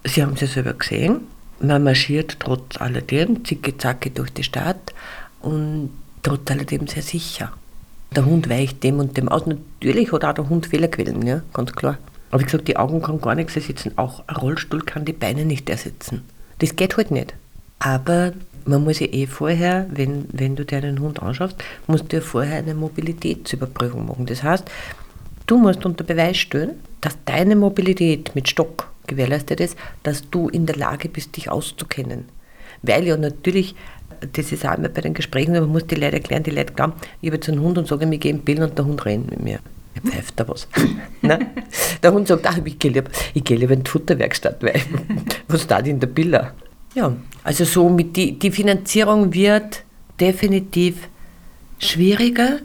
Sie 0.07 0.21
haben 0.21 0.33
es 0.33 0.41
ja 0.41 0.47
selber 0.47 0.73
gesehen, 0.73 1.21
man 1.59 1.83
marschiert 1.83 2.37
trotz 2.39 2.79
alledem 2.79 3.43
zicki-zacki 3.43 4.11
durch 4.11 4.31
die 4.31 4.43
Stadt 4.43 4.93
und 5.41 5.89
trotz 6.21 6.51
alledem 6.51 6.87
sehr 6.87 7.01
sicher. 7.01 7.51
Der 8.15 8.25
Hund 8.25 8.47
weicht 8.47 8.83
dem 8.83 8.99
und 8.99 9.17
dem 9.17 9.29
aus. 9.29 9.47
Natürlich 9.47 10.11
hat 10.11 10.23
auch 10.23 10.33
der 10.33 10.47
Hund 10.47 10.67
Fehlerquellen, 10.67 11.25
ja, 11.25 11.41
ganz 11.53 11.73
klar. 11.73 11.97
Aber 12.29 12.39
wie 12.39 12.45
gesagt, 12.45 12.67
die 12.67 12.77
Augen 12.77 13.01
kann 13.01 13.19
gar 13.19 13.33
nichts 13.33 13.55
ersetzen. 13.55 13.93
Auch 13.95 14.23
ein 14.27 14.35
Rollstuhl 14.35 14.81
kann 14.81 15.05
die 15.05 15.13
Beine 15.13 15.43
nicht 15.43 15.69
ersetzen. 15.69 16.21
Das 16.59 16.75
geht 16.75 16.97
halt 16.97 17.11
nicht. 17.11 17.33
Aber 17.79 18.33
man 18.65 18.83
muss 18.83 18.99
ja 18.99 19.07
eh 19.07 19.27
vorher, 19.27 19.87
wenn, 19.91 20.25
wenn 20.31 20.55
du 20.55 20.65
dir 20.65 20.77
einen 20.77 20.99
Hund 20.99 21.21
anschaust, 21.21 21.55
musst 21.87 22.11
du 22.11 22.17
ja 22.17 22.21
vorher 22.21 22.57
eine 22.57 22.73
Mobilitätsüberprüfung 22.73 24.07
machen. 24.07 24.25
Das 24.25 24.43
heißt, 24.43 24.65
du 25.45 25.57
musst 25.57 25.85
unter 25.85 26.03
Beweis 26.03 26.37
stellen, 26.37 26.71
dass 27.01 27.17
deine 27.25 27.55
Mobilität 27.55 28.33
mit 28.35 28.49
Stock 28.49 28.89
gewährleistet 29.07 29.59
ist, 29.59 29.77
dass 30.03 30.29
du 30.29 30.49
in 30.49 30.65
der 30.65 30.75
Lage 30.75 31.09
bist, 31.09 31.37
dich 31.37 31.49
auszukennen. 31.49 32.25
Weil 32.81 33.05
ja 33.05 33.17
natürlich, 33.17 33.75
das 34.33 34.51
ist 34.51 34.65
auch 34.65 34.77
immer 34.77 34.89
bei 34.89 35.01
den 35.01 35.13
Gesprächen, 35.13 35.53
man 35.53 35.69
muss 35.69 35.85
die 35.85 35.95
Leute 35.95 36.13
erklären, 36.13 36.43
die 36.43 36.51
Leute 36.51 36.73
glauben, 36.73 36.93
ich 37.21 37.29
habe 37.29 37.37
jetzt 37.37 37.49
einen 37.49 37.61
Hund 37.61 37.77
und 37.77 37.87
sage, 37.87 38.07
mir 38.07 38.17
gehen 38.17 38.39
Bill 38.39 38.63
und 38.63 38.77
der 38.77 38.85
Hund 38.85 39.05
rennt 39.05 39.29
mit 39.29 39.43
mir. 39.43 39.59
Pfeift 40.01 40.39
da 40.39 40.47
was. 40.47 40.67
Nein? 41.21 41.47
Der 42.01 42.13
Hund 42.13 42.27
sagt, 42.27 42.45
ach, 42.47 42.59
ich 42.63 42.79
gehe 42.79 42.91
lieber, 42.91 43.09
geh 43.33 43.55
lieber 43.55 43.73
in 43.73 43.83
die 43.83 43.89
Futterwerkstatt, 43.89 44.61
weil 44.63 44.81
was 45.47 45.67
da 45.67 45.79
in 45.79 45.99
der 45.99 46.07
Billa? 46.07 46.53
Ja, 46.93 47.15
also 47.43 47.65
so 47.65 47.89
mit 47.89 48.15
die, 48.15 48.39
die 48.39 48.51
Finanzierung 48.51 49.33
wird 49.33 49.83
definitiv 50.19 51.09
schwieriger, 51.77 52.59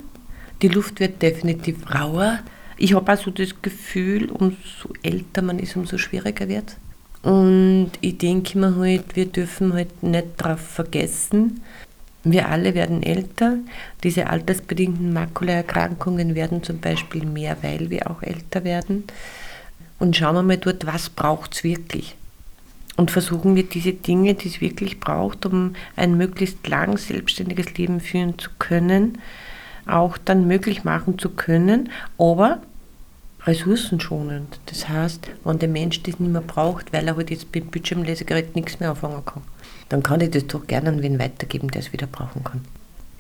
die 0.63 0.69
Luft 0.69 1.01
wird 1.01 1.21
definitiv 1.21 1.79
rauer, 1.93 2.41
ich 2.77 2.95
habe 2.95 3.13
auch 3.13 3.19
so 3.19 3.31
das 3.31 3.51
Gefühl, 3.61 4.31
umso 4.31 4.57
älter 5.03 5.43
man 5.43 5.59
ist, 5.59 5.77
umso 5.77 5.99
schwieriger 5.99 6.49
wird 6.49 6.77
Und 7.23 7.91
ich 8.01 8.17
denke 8.17 8.59
mir 8.59 8.75
halt, 8.77 9.15
wir 9.17 9.27
dürfen 9.27 9.75
halt 9.75 10.03
nicht 10.03 10.29
darauf 10.39 10.61
vergessen, 10.61 11.61
wir 12.23 12.49
alle 12.49 12.75
werden 12.75 13.03
älter. 13.03 13.57
Diese 14.03 14.29
altersbedingten 14.29 15.13
Makulaerkrankungen 15.13 16.35
werden 16.35 16.63
zum 16.63 16.81
Beispiel 16.81 17.25
mehr, 17.25 17.57
weil 17.63 17.91
wir 17.91 18.11
auch 18.11 18.23
älter 18.23 18.65
werden. 18.65 19.05
Und 19.99 20.17
schauen 20.17 20.35
wir 20.35 20.43
mal 20.43 20.59
dort, 20.59 20.87
was 20.87 21.11
braucht 21.11 21.55
es 21.55 21.65
wirklich? 21.65 22.17
Und 22.97 23.11
versuchen 23.11 23.57
wir 23.57 23.63
diese 23.63 23.93
Dinge, 23.93 24.35
die 24.35 24.49
es 24.49 24.61
wirklich 24.61 25.01
braucht, 25.01 25.47
um 25.47 25.75
ein 25.97 26.17
möglichst 26.17 26.67
lang 26.67 26.99
selbstständiges 26.99 27.75
Leben 27.75 28.01
führen 28.01 28.39
zu 28.39 28.51
können, 28.59 29.19
auch 29.87 30.19
dann 30.19 30.47
möglich 30.47 30.85
machen 30.85 31.19
zu 31.19 31.31
können. 31.31 31.91
Aber 32.19 32.61
ressourcenschonend. 33.45 34.61
Das 34.67 34.89
heißt, 34.89 35.29
wenn 35.45 35.59
der 35.59 35.69
Mensch 35.69 36.03
das 36.03 36.21
nicht 36.21 36.33
mehr 36.33 36.43
braucht, 36.43 36.93
weil 36.93 37.09
er 37.09 37.17
halt 37.17 37.31
jetzt 37.31 37.55
mit 37.55 37.71
Bildschirmlesegerät 37.71 38.55
nichts 38.55 38.81
mehr 38.81 38.91
anfangen 38.91 39.25
kann, 39.25 39.43
dann 39.91 40.03
kann 40.03 40.21
ich 40.23 40.31
das 40.31 40.47
doch 40.47 40.67
gerne 40.67 40.89
an 40.89 41.03
wen 41.03 41.19
weitergeben, 41.19 41.69
der 41.71 41.83
es 41.83 41.93
wieder 41.93 42.07
brauchen 42.07 42.43
kann. 42.43 42.63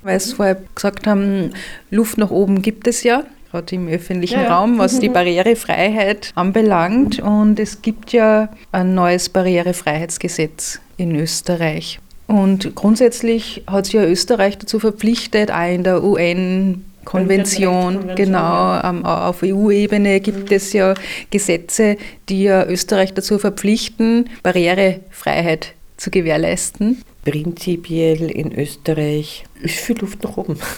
Weil 0.02 0.18
Sie 0.18 0.35
vorher 0.35 0.56
gesagt 0.74 1.06
haben, 1.06 1.52
Luft 1.90 2.16
nach 2.16 2.30
oben 2.30 2.62
gibt 2.62 2.87
es 2.87 3.02
ja, 3.02 3.24
gerade 3.50 3.74
im 3.74 3.88
öffentlichen 3.88 4.40
ja, 4.40 4.56
Raum, 4.56 4.78
was 4.78 4.98
die 4.98 5.11
Barrierefreiheit 5.11 6.33
anbelangt. 6.35 7.20
Und 7.20 7.61
es 7.61 7.83
gibt 7.83 8.12
ja 8.12 8.48
ein 8.72 8.94
neues 8.94 9.28
Barrierefreiheitsgesetz 9.28 10.80
in 10.96 11.14
Österreich. 11.16 11.98
Und 12.28 12.74
grundsätzlich 12.76 13.64
hat 13.66 13.87
sich 13.87 13.94
ja 13.94 14.04
Österreich 14.04 14.56
dazu 14.56 14.78
verpflichtet, 14.78 15.50
auch 15.50 15.68
in 15.68 15.83
der 15.83 16.02
UN 16.02 16.85
Konvention, 17.04 18.14
genau. 18.14 18.80
Ähm, 18.85 19.04
auf 19.04 19.42
EU-Ebene 19.42 20.20
gibt 20.20 20.52
es 20.52 20.72
ja 20.72 20.94
Gesetze, 21.30 21.96
die 22.28 22.44
ja 22.44 22.64
Österreich 22.66 23.14
dazu 23.14 23.38
verpflichten, 23.38 24.28
Barrierefreiheit 24.42 25.74
zu 26.01 26.11
gewährleisten. 26.11 27.03
Prinzipiell 27.25 28.31
in 28.31 28.59
Österreich 28.59 29.45
ist 29.61 29.77
viel 29.77 29.99
Luft 29.99 30.23
nach 30.25 30.37
oben. 30.37 30.57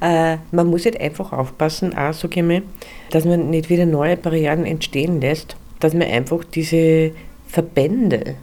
Äh, 0.00 0.38
man 0.50 0.66
muss 0.66 0.82
jetzt 0.82 1.00
einfach 1.00 1.32
aufpassen, 1.32 1.96
auch 1.96 2.12
ich 2.24 2.42
mal, 2.42 2.62
dass 3.10 3.24
man 3.24 3.50
nicht 3.50 3.70
wieder 3.70 3.86
neue 3.86 4.16
Barrieren 4.16 4.66
entstehen 4.66 5.20
lässt, 5.20 5.56
dass 5.78 5.94
man 5.94 6.08
einfach 6.08 6.42
diese 6.42 7.12
Verbände, 7.46 8.34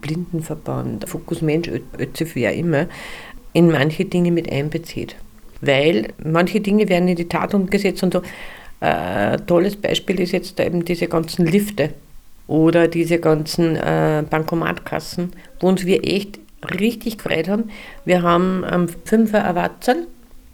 Blindenverband, 0.00 1.08
Fokus 1.08 1.42
Mensch, 1.42 1.68
ÖZF, 1.68 2.34
ja 2.34 2.50
immer, 2.50 2.88
in 3.52 3.70
manche 3.70 4.04
Dinge 4.04 4.32
mit 4.32 4.50
einbezieht 4.50 5.14
weil 5.60 6.12
manche 6.22 6.60
Dinge 6.60 6.88
werden 6.88 7.08
in 7.08 7.16
die 7.16 7.28
Tat 7.28 7.54
umgesetzt 7.54 8.02
und 8.02 8.12
so. 8.12 8.22
Äh, 8.80 9.38
tolles 9.46 9.76
Beispiel 9.76 10.20
ist 10.20 10.32
jetzt 10.32 10.60
eben 10.60 10.84
diese 10.84 11.08
ganzen 11.08 11.46
Lifte 11.46 11.94
oder 12.46 12.88
diese 12.88 13.18
ganzen 13.18 13.76
äh, 13.76 14.24
Bankomatkassen, 14.28 15.32
wo 15.60 15.68
uns 15.68 15.84
wir 15.84 16.04
echt 16.04 16.38
richtig 16.80 17.18
gefreut 17.18 17.48
haben. 17.48 17.70
Wir 18.04 18.22
haben 18.22 18.64
am 18.64 18.88
Fünfer 18.88 19.38
erwartet 19.38 19.98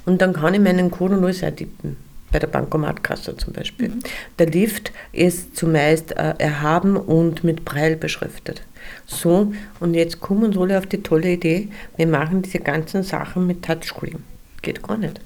und 0.04 0.20
dann 0.20 0.32
kann 0.32 0.54
ich 0.54 0.60
meinen 0.60 0.90
Code 0.90 1.16
und 1.16 1.24
alles 1.24 1.42
eintippen. 1.42 1.96
Bei 2.30 2.38
der 2.38 2.46
Bankomatkasse 2.46 3.36
zum 3.36 3.52
Beispiel. 3.52 3.90
Mhm. 3.90 4.00
Der 4.38 4.46
Lift 4.46 4.90
ist 5.12 5.54
zumeist 5.54 6.12
äh, 6.12 6.34
erhaben 6.38 6.96
und 6.96 7.44
mit 7.44 7.64
Breil 7.64 7.96
beschriftet. 7.96 8.62
So, 9.06 9.52
und 9.80 9.94
jetzt 9.94 10.20
kommen 10.20 10.44
uns 10.44 10.56
alle 10.56 10.78
auf 10.78 10.86
die 10.86 11.02
tolle 11.02 11.32
Idee, 11.32 11.68
wir 11.96 12.06
machen 12.06 12.42
diese 12.42 12.58
ganzen 12.58 13.02
Sachen 13.02 13.46
mit 13.46 13.62
Touchscreen. 13.62 14.24
Geht 14.62 14.82
gar 14.82 14.96
nicht. 14.96 15.20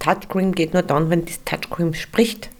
Touchscreen 0.00 0.52
geht 0.52 0.74
nur 0.74 0.82
dann, 0.82 1.08
wenn 1.10 1.24
das 1.24 1.42
Touchscreen 1.44 1.94
spricht. 1.94 2.50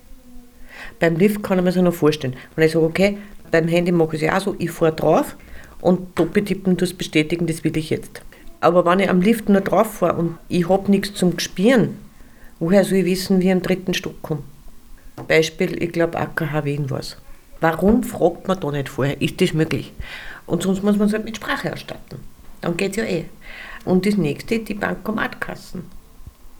Beim 0.98 1.16
Lift 1.16 1.42
kann 1.42 1.58
ich 1.58 1.64
mir 1.64 1.72
das 1.72 1.82
noch 1.82 1.94
vorstellen. 1.94 2.36
Wenn 2.56 2.66
ich 2.66 2.72
sage, 2.72 2.84
okay, 2.84 3.18
beim 3.50 3.68
Handy 3.68 3.92
mache 3.92 4.16
ich 4.16 4.22
es 4.22 4.28
ja 4.28 4.36
auch 4.36 4.40
so, 4.40 4.56
ich 4.58 4.70
fahre 4.70 4.92
drauf 4.92 5.36
und 5.80 6.18
doppeltippen, 6.18 6.76
das 6.76 6.94
bestätigen, 6.94 7.46
das 7.46 7.64
will 7.64 7.76
ich 7.76 7.90
jetzt. 7.90 8.22
Aber 8.60 8.84
wenn 8.84 9.00
ich 9.00 9.08
am 9.08 9.20
Lift 9.20 9.48
nur 9.48 9.62
drauf 9.62 9.94
fahre 9.94 10.16
und 10.16 10.38
ich 10.48 10.68
habe 10.68 10.90
nichts 10.90 11.14
zum 11.14 11.38
Spüren, 11.38 11.96
woher 12.58 12.84
soll 12.84 12.98
ich 12.98 13.06
wissen, 13.06 13.40
wie 13.40 13.46
ich 13.46 13.52
am 13.52 13.62
dritten 13.62 13.94
Stock 13.94 14.20
komme? 14.22 14.42
Beispiel, 15.28 15.82
ich 15.82 15.92
glaube 15.92 16.18
AKH 16.18 16.64
Wien 16.64 16.90
war 16.90 17.00
es. 17.00 17.16
Warum 17.60 18.02
fragt 18.02 18.48
man 18.48 18.58
da 18.58 18.70
nicht 18.70 18.88
vorher, 18.88 19.20
ist 19.20 19.40
das 19.40 19.52
möglich? 19.52 19.92
Und 20.46 20.62
sonst 20.62 20.82
muss 20.82 20.96
man 20.96 21.08
es 21.08 21.12
halt 21.12 21.24
mit 21.24 21.36
Sprache 21.36 21.72
ausstatten. 21.72 22.18
Dann 22.60 22.76
geht 22.76 22.92
es 22.92 22.96
ja 22.96 23.04
eh. 23.04 23.24
Und 23.84 24.06
das 24.06 24.16
nächste, 24.16 24.58
die 24.58 24.74
Bankomatkassen. 24.74 25.84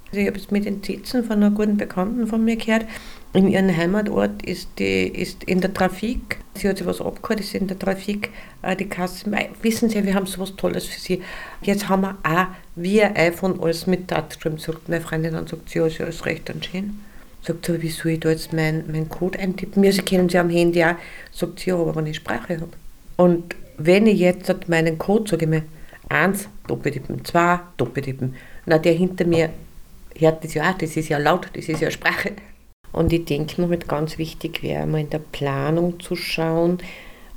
Also 0.09 0.21
ich 0.21 0.27
habe 0.27 0.39
es 0.39 0.51
mit 0.51 0.65
den 0.65 0.83
Zitzen 0.83 1.25
von 1.25 1.37
einer 1.37 1.51
guten 1.51 1.77
Bekannten 1.77 2.27
von 2.27 2.45
mir 2.45 2.57
gehört. 2.57 2.87
In 3.33 3.47
ihrem 3.47 3.77
Heimatort 3.77 4.43
ist, 4.43 4.69
die, 4.81 5.07
ist 5.07 5.45
in 5.45 5.61
der 5.61 5.73
Trafik, 5.73 6.39
sie 6.55 6.69
hat 6.69 6.79
sich 6.79 6.87
was 6.87 7.01
abgeholt, 7.01 7.39
ist 7.39 7.55
in 7.55 7.69
der 7.69 7.79
Trafik 7.79 8.31
äh, 8.63 8.75
die 8.75 8.89
Kasse. 8.89 9.31
Wissen 9.63 9.89
Sie, 9.89 10.05
wir 10.05 10.15
haben 10.15 10.27
so 10.27 10.41
was 10.41 10.57
Tolles 10.57 10.87
für 10.87 10.99
Sie. 10.99 11.23
Jetzt 11.63 11.89
haben 11.89 12.03
wir 12.03 12.17
auch 12.25 12.47
ein 12.77 13.17
iPhone 13.17 13.61
alles 13.61 13.87
mit 13.87 14.09
Touchscreen, 14.09 14.59
sagt 14.59 14.89
meine 14.89 15.01
Freundin, 15.01 15.35
dann 15.35 15.47
sagt 15.47 15.71
sie, 15.71 15.79
ja, 15.79 15.87
ist 15.87 16.01
alles 16.01 16.27
recht 16.27 16.51
und 16.51 16.65
schön. 16.65 16.99
Sagt 17.43 17.67
sie, 17.67 17.81
wie 17.81 17.89
soll 17.89 18.13
ich 18.13 18.21
da 18.21 18.31
jetzt 18.31 18.53
meinen 18.53 18.91
mein 18.91 19.09
Code 19.09 19.39
eintippen? 19.39 19.85
Ja, 19.85 19.93
Sie 19.93 20.03
kennen 20.03 20.29
sie 20.29 20.39
am 20.39 20.51
Handy 20.51 20.83
auch. 20.83 20.97
Sagt 21.31 21.61
sie, 21.61 21.71
ja, 21.71 21.77
aber 21.77 21.95
wenn 21.95 22.07
ich 22.07 22.17
Sprache 22.17 22.61
habe. 22.61 22.73
Und 23.17 23.55
wenn 23.79 24.09
ich 24.09 24.19
jetzt 24.19 24.69
meinen 24.69 24.99
Code 24.99 25.31
sage, 25.31 25.45
ich 25.45 25.51
mir, 25.51 25.63
eins, 26.09 26.49
doppeltippen, 26.67 27.25
zwei, 27.25 27.61
doppeltippen, 27.77 28.35
na, 28.67 28.79
der 28.79 28.93
hinter 28.95 29.25
mir 29.25 29.51
hört 30.19 30.43
das 30.43 30.55
ja 30.55 30.69
auch, 30.69 30.77
das 30.77 30.97
ist 30.97 31.09
ja 31.09 31.19
laut, 31.19 31.49
das 31.55 31.69
ist 31.69 31.81
ja 31.81 31.91
Sprache. 31.93 32.33
Und 32.93 33.13
ich 33.13 33.25
denke 33.25 33.61
noch, 33.63 33.71
ganz 33.87 34.19
wichtig 34.19 34.63
wäre, 34.63 34.87
mal 34.87 35.01
in 35.01 35.11
der 35.11 35.21
Planung 35.21 36.01
zu 36.01 36.17
schauen 36.17 36.79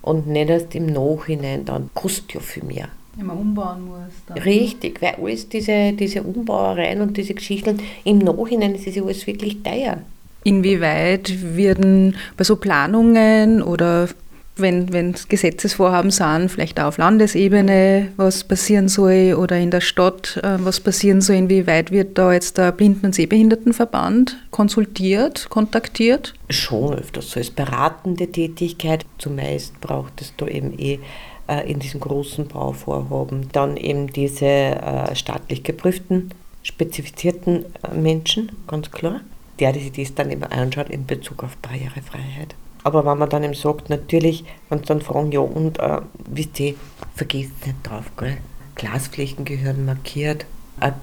und 0.02 0.28
nicht 0.28 0.50
erst 0.50 0.76
im 0.76 0.88
Nachhinein, 0.88 1.66
dann 1.66 1.90
kostet 1.94 2.34
ja 2.34 2.40
viel 2.40 2.64
mehr. 2.64 2.90
Wenn 3.16 3.28
man 3.28 3.38
umbauen 3.38 3.86
muss. 3.86 4.14
Dann. 4.28 4.40
Richtig, 4.40 5.02
weil 5.02 5.16
alles 5.22 5.48
diese, 5.48 5.94
diese 5.94 6.24
Umbauereien 6.24 7.02
und 7.02 7.16
diese 7.16 7.36
Geschichten, 7.36 7.80
im 8.04 8.20
Nachhinein 8.20 8.74
ist 8.76 8.88
es 8.88 8.96
ja 8.96 9.04
alles 9.04 9.28
wirklich 9.28 9.62
teuer. 9.62 9.98
Inwieweit 10.44 11.56
werden 11.56 12.18
bei 12.36 12.44
so 12.44 12.58
Planungen 12.58 13.62
oder 13.62 14.10
wenn, 14.56 14.94
wenn 14.94 15.16
Gesetzesvorhaben 15.30 16.12
sind, 16.12 16.50
vielleicht 16.50 16.80
auch 16.80 16.86
auf 16.86 16.98
Landesebene, 16.98 18.10
was 18.18 18.44
passieren 18.44 18.88
soll 18.88 19.36
oder 19.38 19.58
in 19.58 19.72
der 19.72 19.82
Stadt, 19.82 20.40
äh, 20.44 20.58
was 20.60 20.80
passieren 20.80 21.22
soll, 21.22 21.38
inwieweit 21.38 21.92
wird 21.92 22.18
da 22.18 22.32
jetzt 22.32 22.58
der 22.58 22.72
Blinden- 22.72 23.08
und 23.08 23.16
Sehbehindertenverband 23.16 24.38
konsultiert, 24.52 25.50
kontaktiert? 25.50 26.34
Schon 26.50 26.94
öfters 26.94 27.32
so 27.32 27.40
als 27.40 27.50
beratende 27.50 28.32
Tätigkeit. 28.32 29.06
Zumeist 29.18 29.80
braucht 29.82 30.22
es 30.22 30.34
da 30.38 30.48
eben 30.48 30.78
eh 30.78 31.00
äh, 31.48 31.70
in 31.70 31.80
diesen 31.80 32.00
großen 32.00 32.48
Bauvorhaben 32.48 33.50
dann 33.52 33.76
eben 33.76 34.08
diese 34.08 34.46
äh, 34.46 35.16
staatlich 35.16 35.64
geprüften, 35.64 36.30
spezifizierten 36.62 37.66
Menschen, 37.94 38.52
ganz 38.68 38.92
klar, 38.92 39.22
der, 39.60 39.74
die 39.74 39.80
sich 39.80 39.92
das 39.92 40.16
dann 40.16 40.32
eben 40.32 40.44
anschaut 40.44 40.90
in 40.90 41.06
Bezug 41.06 41.44
auf 41.44 41.58
Barrierefreiheit. 41.58 42.56
Aber 42.84 43.06
wenn 43.06 43.18
man 43.18 43.30
dann 43.30 43.44
eben 43.44 43.54
sagt, 43.54 43.90
natürlich, 43.90 44.44
wenn 44.70 44.80
sie 44.80 44.86
dann 44.86 45.02
fragen, 45.02 45.32
ja, 45.32 45.40
und 45.40 45.80
äh, 45.80 46.02
wisst 46.30 46.60
ihr, 46.60 46.76
vergesst 47.16 47.66
nicht 47.66 47.78
drauf, 47.84 48.12
gell? 48.18 48.38
Glasflächen 48.76 49.46
gehören 49.46 49.86
markiert. 49.86 50.46
Eine 50.80 50.96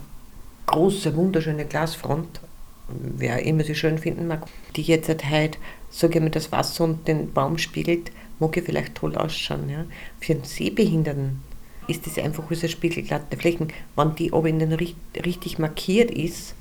große, 0.67 1.17
wunderschöne 1.17 1.65
Glasfront, 1.65 2.41
wer 2.89 3.43
immer 3.45 3.65
sie 3.65 3.75
schön 3.75 3.99
finden 3.99 4.27
mag, 4.27 4.47
die 4.77 4.83
jetzt 4.83 5.09
halt 5.25 5.59
sage 5.91 6.19
ich 6.19 6.21
mal, 6.23 6.31
das 6.31 6.53
Wasser 6.53 6.85
und 6.85 7.07
den 7.07 7.33
Baum 7.33 7.59
spiegelt, 7.59 8.13
mag 8.39 8.57
ja 8.57 8.63
vielleicht 8.63 8.95
toll 8.95 9.17
ausschauen. 9.17 9.69
Ja? 9.69 9.85
Für 10.21 10.35
einen 10.35 10.45
Sehbehinderten 10.45 11.43
ist 11.89 12.07
das 12.07 12.19
einfach 12.19 12.45
eine 12.49 12.69
spiegelglatte 12.69 13.37
Flächen. 13.37 13.69
Wenn 13.97 14.15
die 14.15 14.33
aber 14.33 14.49
in 14.49 14.61
den 14.61 14.73
richtig 14.73 15.59
markiert 15.59 16.11
ist, 16.11 16.55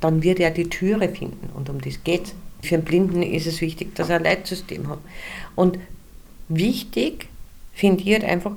dann 0.00 0.22
wird 0.22 0.40
er 0.40 0.50
die 0.50 0.68
Türe 0.68 1.08
finden 1.08 1.50
und 1.54 1.68
um 1.68 1.80
das 1.80 2.04
geht 2.04 2.34
für 2.62 2.76
einen 2.76 2.84
Blinden 2.84 3.22
ist 3.22 3.46
es 3.46 3.60
wichtig, 3.60 3.94
dass 3.94 4.08
er 4.08 4.16
ein 4.16 4.24
Leitsystem 4.24 4.88
hat. 4.88 4.98
Und 5.54 5.78
wichtig 6.48 7.28
finde 7.72 8.02
ich 8.02 8.12
halt 8.12 8.24
einfach, 8.24 8.52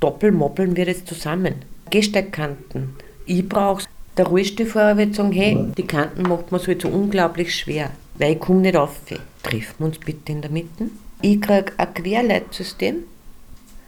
doppelmoppeln 0.00 0.76
wir 0.76 0.86
jetzt 0.86 1.06
zusammen. 1.06 1.56
Gehsteigkanten. 1.90 2.94
Ich 3.26 3.48
brauche 3.48 3.84
der 4.16 4.26
Rollstuhlfahrer 4.26 4.96
wird 4.98 5.14
sagen, 5.14 5.32
hey, 5.32 5.56
die 5.76 5.86
Kanten 5.86 6.22
macht 6.22 6.50
man 6.50 6.60
so 6.60 6.66
halt 6.68 6.82
so 6.82 6.88
unglaublich 6.88 7.54
schwer, 7.54 7.90
weil 8.18 8.32
ich 8.32 8.40
komme 8.40 8.60
nicht 8.60 8.76
auf. 8.76 9.00
Treffen 9.42 9.74
wir 9.78 9.86
uns 9.86 9.98
bitte 9.98 10.32
in 10.32 10.42
der 10.42 10.50
Mitte. 10.50 10.90
Ich 11.22 11.40
kriege 11.40 11.72
ein 11.76 11.94
Querleitsystem, 11.94 12.96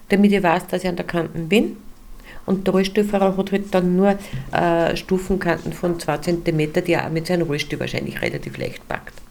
damit 0.09 0.33
ich 0.33 0.43
weiß, 0.43 0.69
dass 0.69 0.85
ich 0.85 0.89
an 0.89 0.97
der 0.97 1.07
Kanten 1.07 1.49
bin. 1.49 1.77
Und 2.47 2.67
der 2.67 2.73
Rollstuhlfahrer 2.73 3.37
hat 3.37 3.53
halt 3.53 3.75
dann 3.75 3.97
nur 3.97 4.17
äh, 4.53 4.97
Stufenkanten 4.97 5.73
von 5.73 6.01
2 6.01 6.19
cm, 6.19 6.73
die 6.87 6.93
er 6.93 7.07
auch 7.07 7.11
mit 7.11 7.27
seinem 7.27 7.47
Rollstuhl 7.47 7.79
wahrscheinlich 7.79 8.21
relativ 8.23 8.57
leicht 8.59 8.87
packt 8.89 9.22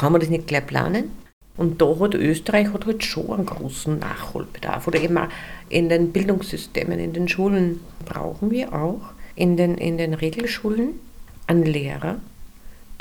kann 0.00 0.12
man 0.12 0.20
das 0.22 0.30
nicht 0.30 0.46
gleich 0.46 0.66
planen? 0.66 1.10
Und 1.58 1.82
da 1.82 1.94
hat 2.00 2.14
Österreich 2.14 2.72
hat 2.72 2.86
halt 2.86 3.04
schon 3.04 3.32
einen 3.32 3.44
großen 3.44 3.98
Nachholbedarf. 3.98 4.88
Oder 4.88 5.02
eben 5.02 5.18
auch 5.18 5.28
in 5.68 5.90
den 5.90 6.10
Bildungssystemen, 6.10 6.98
in 6.98 7.12
den 7.12 7.28
Schulen 7.28 7.80
brauchen 8.06 8.50
wir 8.50 8.72
auch, 8.72 9.12
in 9.36 9.58
den, 9.58 9.76
in 9.76 9.98
den 9.98 10.14
Regelschulen, 10.14 10.98
einen 11.46 11.66
Lehrer, 11.66 12.16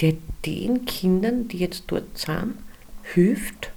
der 0.02 0.16
den 0.46 0.84
Kindern, 0.84 1.48
die 1.48 1.60
jetzt 1.60 1.86
dort 1.88 2.18
sind, 2.18 2.56
hilft, 3.14 3.72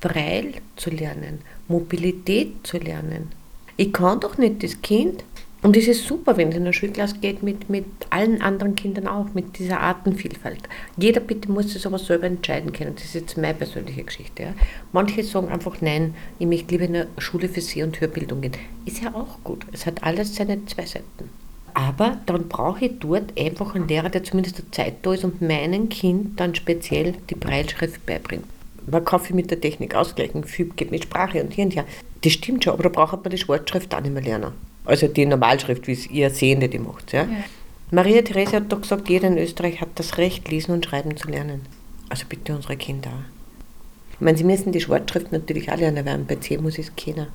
Breil 0.00 0.54
zu 0.76 0.88
lernen, 0.88 1.40
Mobilität 1.68 2.66
zu 2.66 2.78
lernen. 2.78 3.32
Ich 3.76 3.92
kann 3.92 4.20
doch 4.20 4.38
nicht 4.38 4.62
das 4.62 4.80
Kind 4.80 5.24
und 5.62 5.76
es 5.76 5.86
ist 5.86 6.08
super, 6.08 6.36
wenn 6.36 6.48
es 6.48 6.56
in 6.56 6.64
der 6.64 6.72
Schulklasse 6.72 7.18
geht, 7.20 7.44
mit, 7.44 7.70
mit 7.70 7.86
allen 8.10 8.42
anderen 8.42 8.74
Kindern 8.74 9.06
auch, 9.06 9.32
mit 9.32 9.60
dieser 9.60 9.78
Artenvielfalt. 9.78 10.68
Jeder 10.96 11.20
bitte 11.20 11.52
muss 11.52 11.72
das 11.72 11.86
aber 11.86 12.00
selber 12.00 12.26
entscheiden 12.26 12.72
können. 12.72 12.96
Das 12.96 13.04
ist 13.04 13.14
jetzt 13.14 13.36
meine 13.36 13.54
persönliche 13.54 14.02
Geschichte. 14.02 14.42
Ja. 14.42 14.54
Manche 14.90 15.22
sagen 15.22 15.50
einfach, 15.50 15.80
nein, 15.80 16.14
ich 16.40 16.48
möchte 16.48 16.72
lieber 16.72 16.84
in 16.86 16.96
eine 16.96 17.06
Schule 17.18 17.48
für 17.48 17.60
Seh- 17.60 17.84
und 17.84 18.00
Hörbildung 18.00 18.40
gehen. 18.40 18.56
Ist 18.86 19.02
ja 19.02 19.14
auch 19.14 19.38
gut. 19.44 19.64
Es 19.70 19.86
hat 19.86 20.02
alles 20.02 20.34
seine 20.34 20.66
zwei 20.66 20.84
Seiten. 20.84 21.30
Aber 21.74 22.18
dann 22.26 22.48
brauche 22.48 22.86
ich 22.86 22.98
dort 22.98 23.38
einfach 23.38 23.76
einen 23.76 23.86
Lehrer, 23.86 24.10
der 24.10 24.24
zumindest 24.24 24.58
der 24.58 24.72
Zeit 24.72 24.94
da 25.02 25.14
ist 25.14 25.22
und 25.22 25.40
meinem 25.40 25.88
Kind 25.88 26.40
dann 26.40 26.56
speziell 26.56 27.14
die 27.30 27.36
Breitschrift 27.36 28.04
beibringt. 28.04 28.44
Man 28.90 29.04
kann 29.04 29.20
viel 29.20 29.36
mit 29.36 29.52
der 29.52 29.60
Technik 29.60 29.94
ausgleichen, 29.94 30.42
viel 30.42 30.66
geht 30.74 30.90
mit 30.90 31.04
Sprache 31.04 31.40
und 31.40 31.52
hier 31.52 31.64
und 31.64 31.76
her. 31.76 31.84
Das 32.22 32.32
stimmt 32.32 32.64
schon, 32.64 32.72
aber 32.72 32.82
da 32.82 32.88
braucht 32.88 33.22
man 33.22 33.30
die 33.30 33.38
Schwarzschrift 33.38 33.94
auch 33.94 34.00
nicht 34.00 34.12
mehr 34.12 34.24
lernen. 34.24 34.52
Also 34.84 35.08
die 35.08 35.26
Normalschrift, 35.26 35.86
wie 35.86 35.92
es 35.92 36.10
ihr 36.10 36.30
Sehende 36.30 36.68
die 36.68 36.78
macht. 36.78 37.12
Ja? 37.12 37.22
ja. 37.22 37.44
Maria 37.90 38.22
Therese 38.22 38.56
hat 38.56 38.72
doch 38.72 38.80
gesagt, 38.80 39.08
jeder 39.08 39.28
in 39.28 39.38
Österreich 39.38 39.80
hat 39.80 39.90
das 39.96 40.18
Recht, 40.18 40.50
lesen 40.50 40.72
und 40.72 40.84
schreiben 40.84 41.16
zu 41.16 41.28
lernen. 41.28 41.62
Also 42.08 42.24
bitte 42.28 42.54
unsere 42.54 42.76
Kinder 42.76 43.10
auch. 43.10 44.12
Ich 44.14 44.20
meine, 44.20 44.38
sie 44.38 44.44
müssen 44.44 44.72
die 44.72 44.80
Schwarzschrift 44.80 45.32
natürlich 45.32 45.70
auch 45.70 45.76
lernen, 45.76 46.04
weil 46.06 46.14
am 46.14 46.26
PC 46.26 46.60
muss 46.60 46.78
es 46.78 46.94
keiner. 46.96 47.28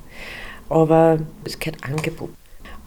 Aber 0.69 1.19
es 1.43 1.59
gehört 1.59 1.83
Angebot. 1.83 2.29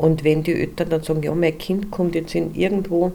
Und 0.00 0.24
wenn 0.24 0.42
die 0.42 0.54
Eltern 0.54 0.88
dann 0.88 1.02
sagen, 1.02 1.22
ja, 1.22 1.34
mein 1.34 1.58
Kind 1.58 1.90
kommt 1.90 2.14
jetzt 2.14 2.34
in 2.34 2.54
irgendwo 2.54 3.12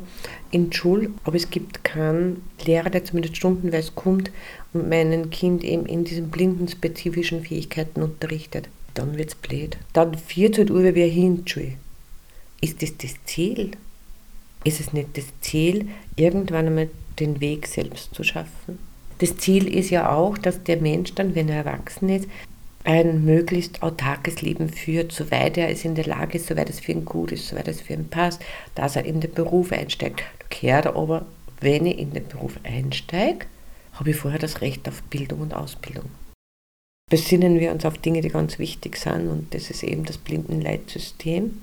in 0.52 0.70
die 0.70 0.78
Schule, 0.78 1.10
aber 1.24 1.36
es 1.36 1.50
gibt 1.50 1.84
keinen 1.84 2.44
Lehrer, 2.64 2.92
der 2.92 3.04
zumindest 3.04 3.38
stundenweise 3.38 3.92
kommt 3.96 4.30
und 4.72 4.88
mein 4.88 5.32
Kind 5.32 5.64
eben 5.64 5.88
in 5.88 6.04
diesen 6.04 6.30
blindenspezifischen 6.30 7.44
Fähigkeiten 7.44 8.04
unterrichtet, 8.04 8.70
dann 8.96 9.18
wird 9.18 9.30
es 9.30 9.36
blöd. 9.36 9.78
Dann 9.94 10.18
viert 10.18 10.58
halt 10.58 10.70
über 10.70 10.96
wie 10.96 11.08
hin 11.08 11.46
Ist 12.62 12.82
das 12.82 12.98
das 12.98 13.14
Ziel? 13.26 13.72
Ist 14.64 14.80
es 14.80 14.94
nicht 14.94 15.16
das 15.16 15.26
Ziel, 15.42 15.90
irgendwann 16.16 16.68
einmal 16.68 16.90
den 17.20 17.40
Weg 17.40 17.68
selbst 17.68 18.16
zu 18.16 18.24
schaffen? 18.24 18.80
Das 19.20 19.38
Ziel 19.38 19.68
ist 19.74 19.92
ja 19.92 20.12
auch, 20.12 20.38
dass 20.38 20.64
der 20.64 20.78
Mensch 20.78 21.14
dann, 21.14 21.36
wenn 21.36 21.50
er 21.50 21.64
erwachsen 21.64 22.10
ist, 22.10 22.28
ein 22.84 23.24
möglichst 23.26 23.82
autarkes 23.82 24.42
Leben 24.42 24.70
führt, 24.70 25.12
soweit 25.12 25.58
er 25.58 25.70
es 25.70 25.86
in 25.86 25.96
der 25.96 26.06
Lage 26.06 26.38
ist, 26.38 26.48
soweit 26.48 26.70
es 26.70 26.80
für 26.80 26.92
ihn 26.92 27.06
gut 27.06 27.32
ist, 27.32 27.48
soweit 27.48 27.68
es 27.68 27.82
für 27.82 27.94
ihn 27.94 28.10
passt, 28.10 28.42
dass 28.76 28.96
er 28.96 29.06
in 29.06 29.22
den 29.22 29.34
Beruf 29.34 29.72
einsteigt. 29.72 30.24
Kehrt 30.50 30.88
aber, 30.88 31.26
wenn 31.62 31.86
ich 31.86 31.98
in 31.98 32.14
den 32.14 32.28
Beruf 32.28 32.60
einsteige, 32.64 33.46
habe 33.94 34.12
ich 34.12 34.16
vorher 34.16 34.40
das 34.40 34.62
Recht 34.62 34.88
auf 34.88 35.02
Bildung 35.04 35.42
und 35.42 35.54
Ausbildung 35.54 36.06
besinnen 37.10 37.60
wir 37.60 37.72
uns 37.72 37.86
auf 37.86 37.98
Dinge, 37.98 38.22
die 38.22 38.30
ganz 38.30 38.60
wichtig 38.60 38.98
sind. 38.98 39.30
Und 39.30 39.54
das 39.54 39.70
ist 39.70 39.84
eben 39.84 40.06
das 40.06 40.18
Blindenleitsystem 40.18 41.62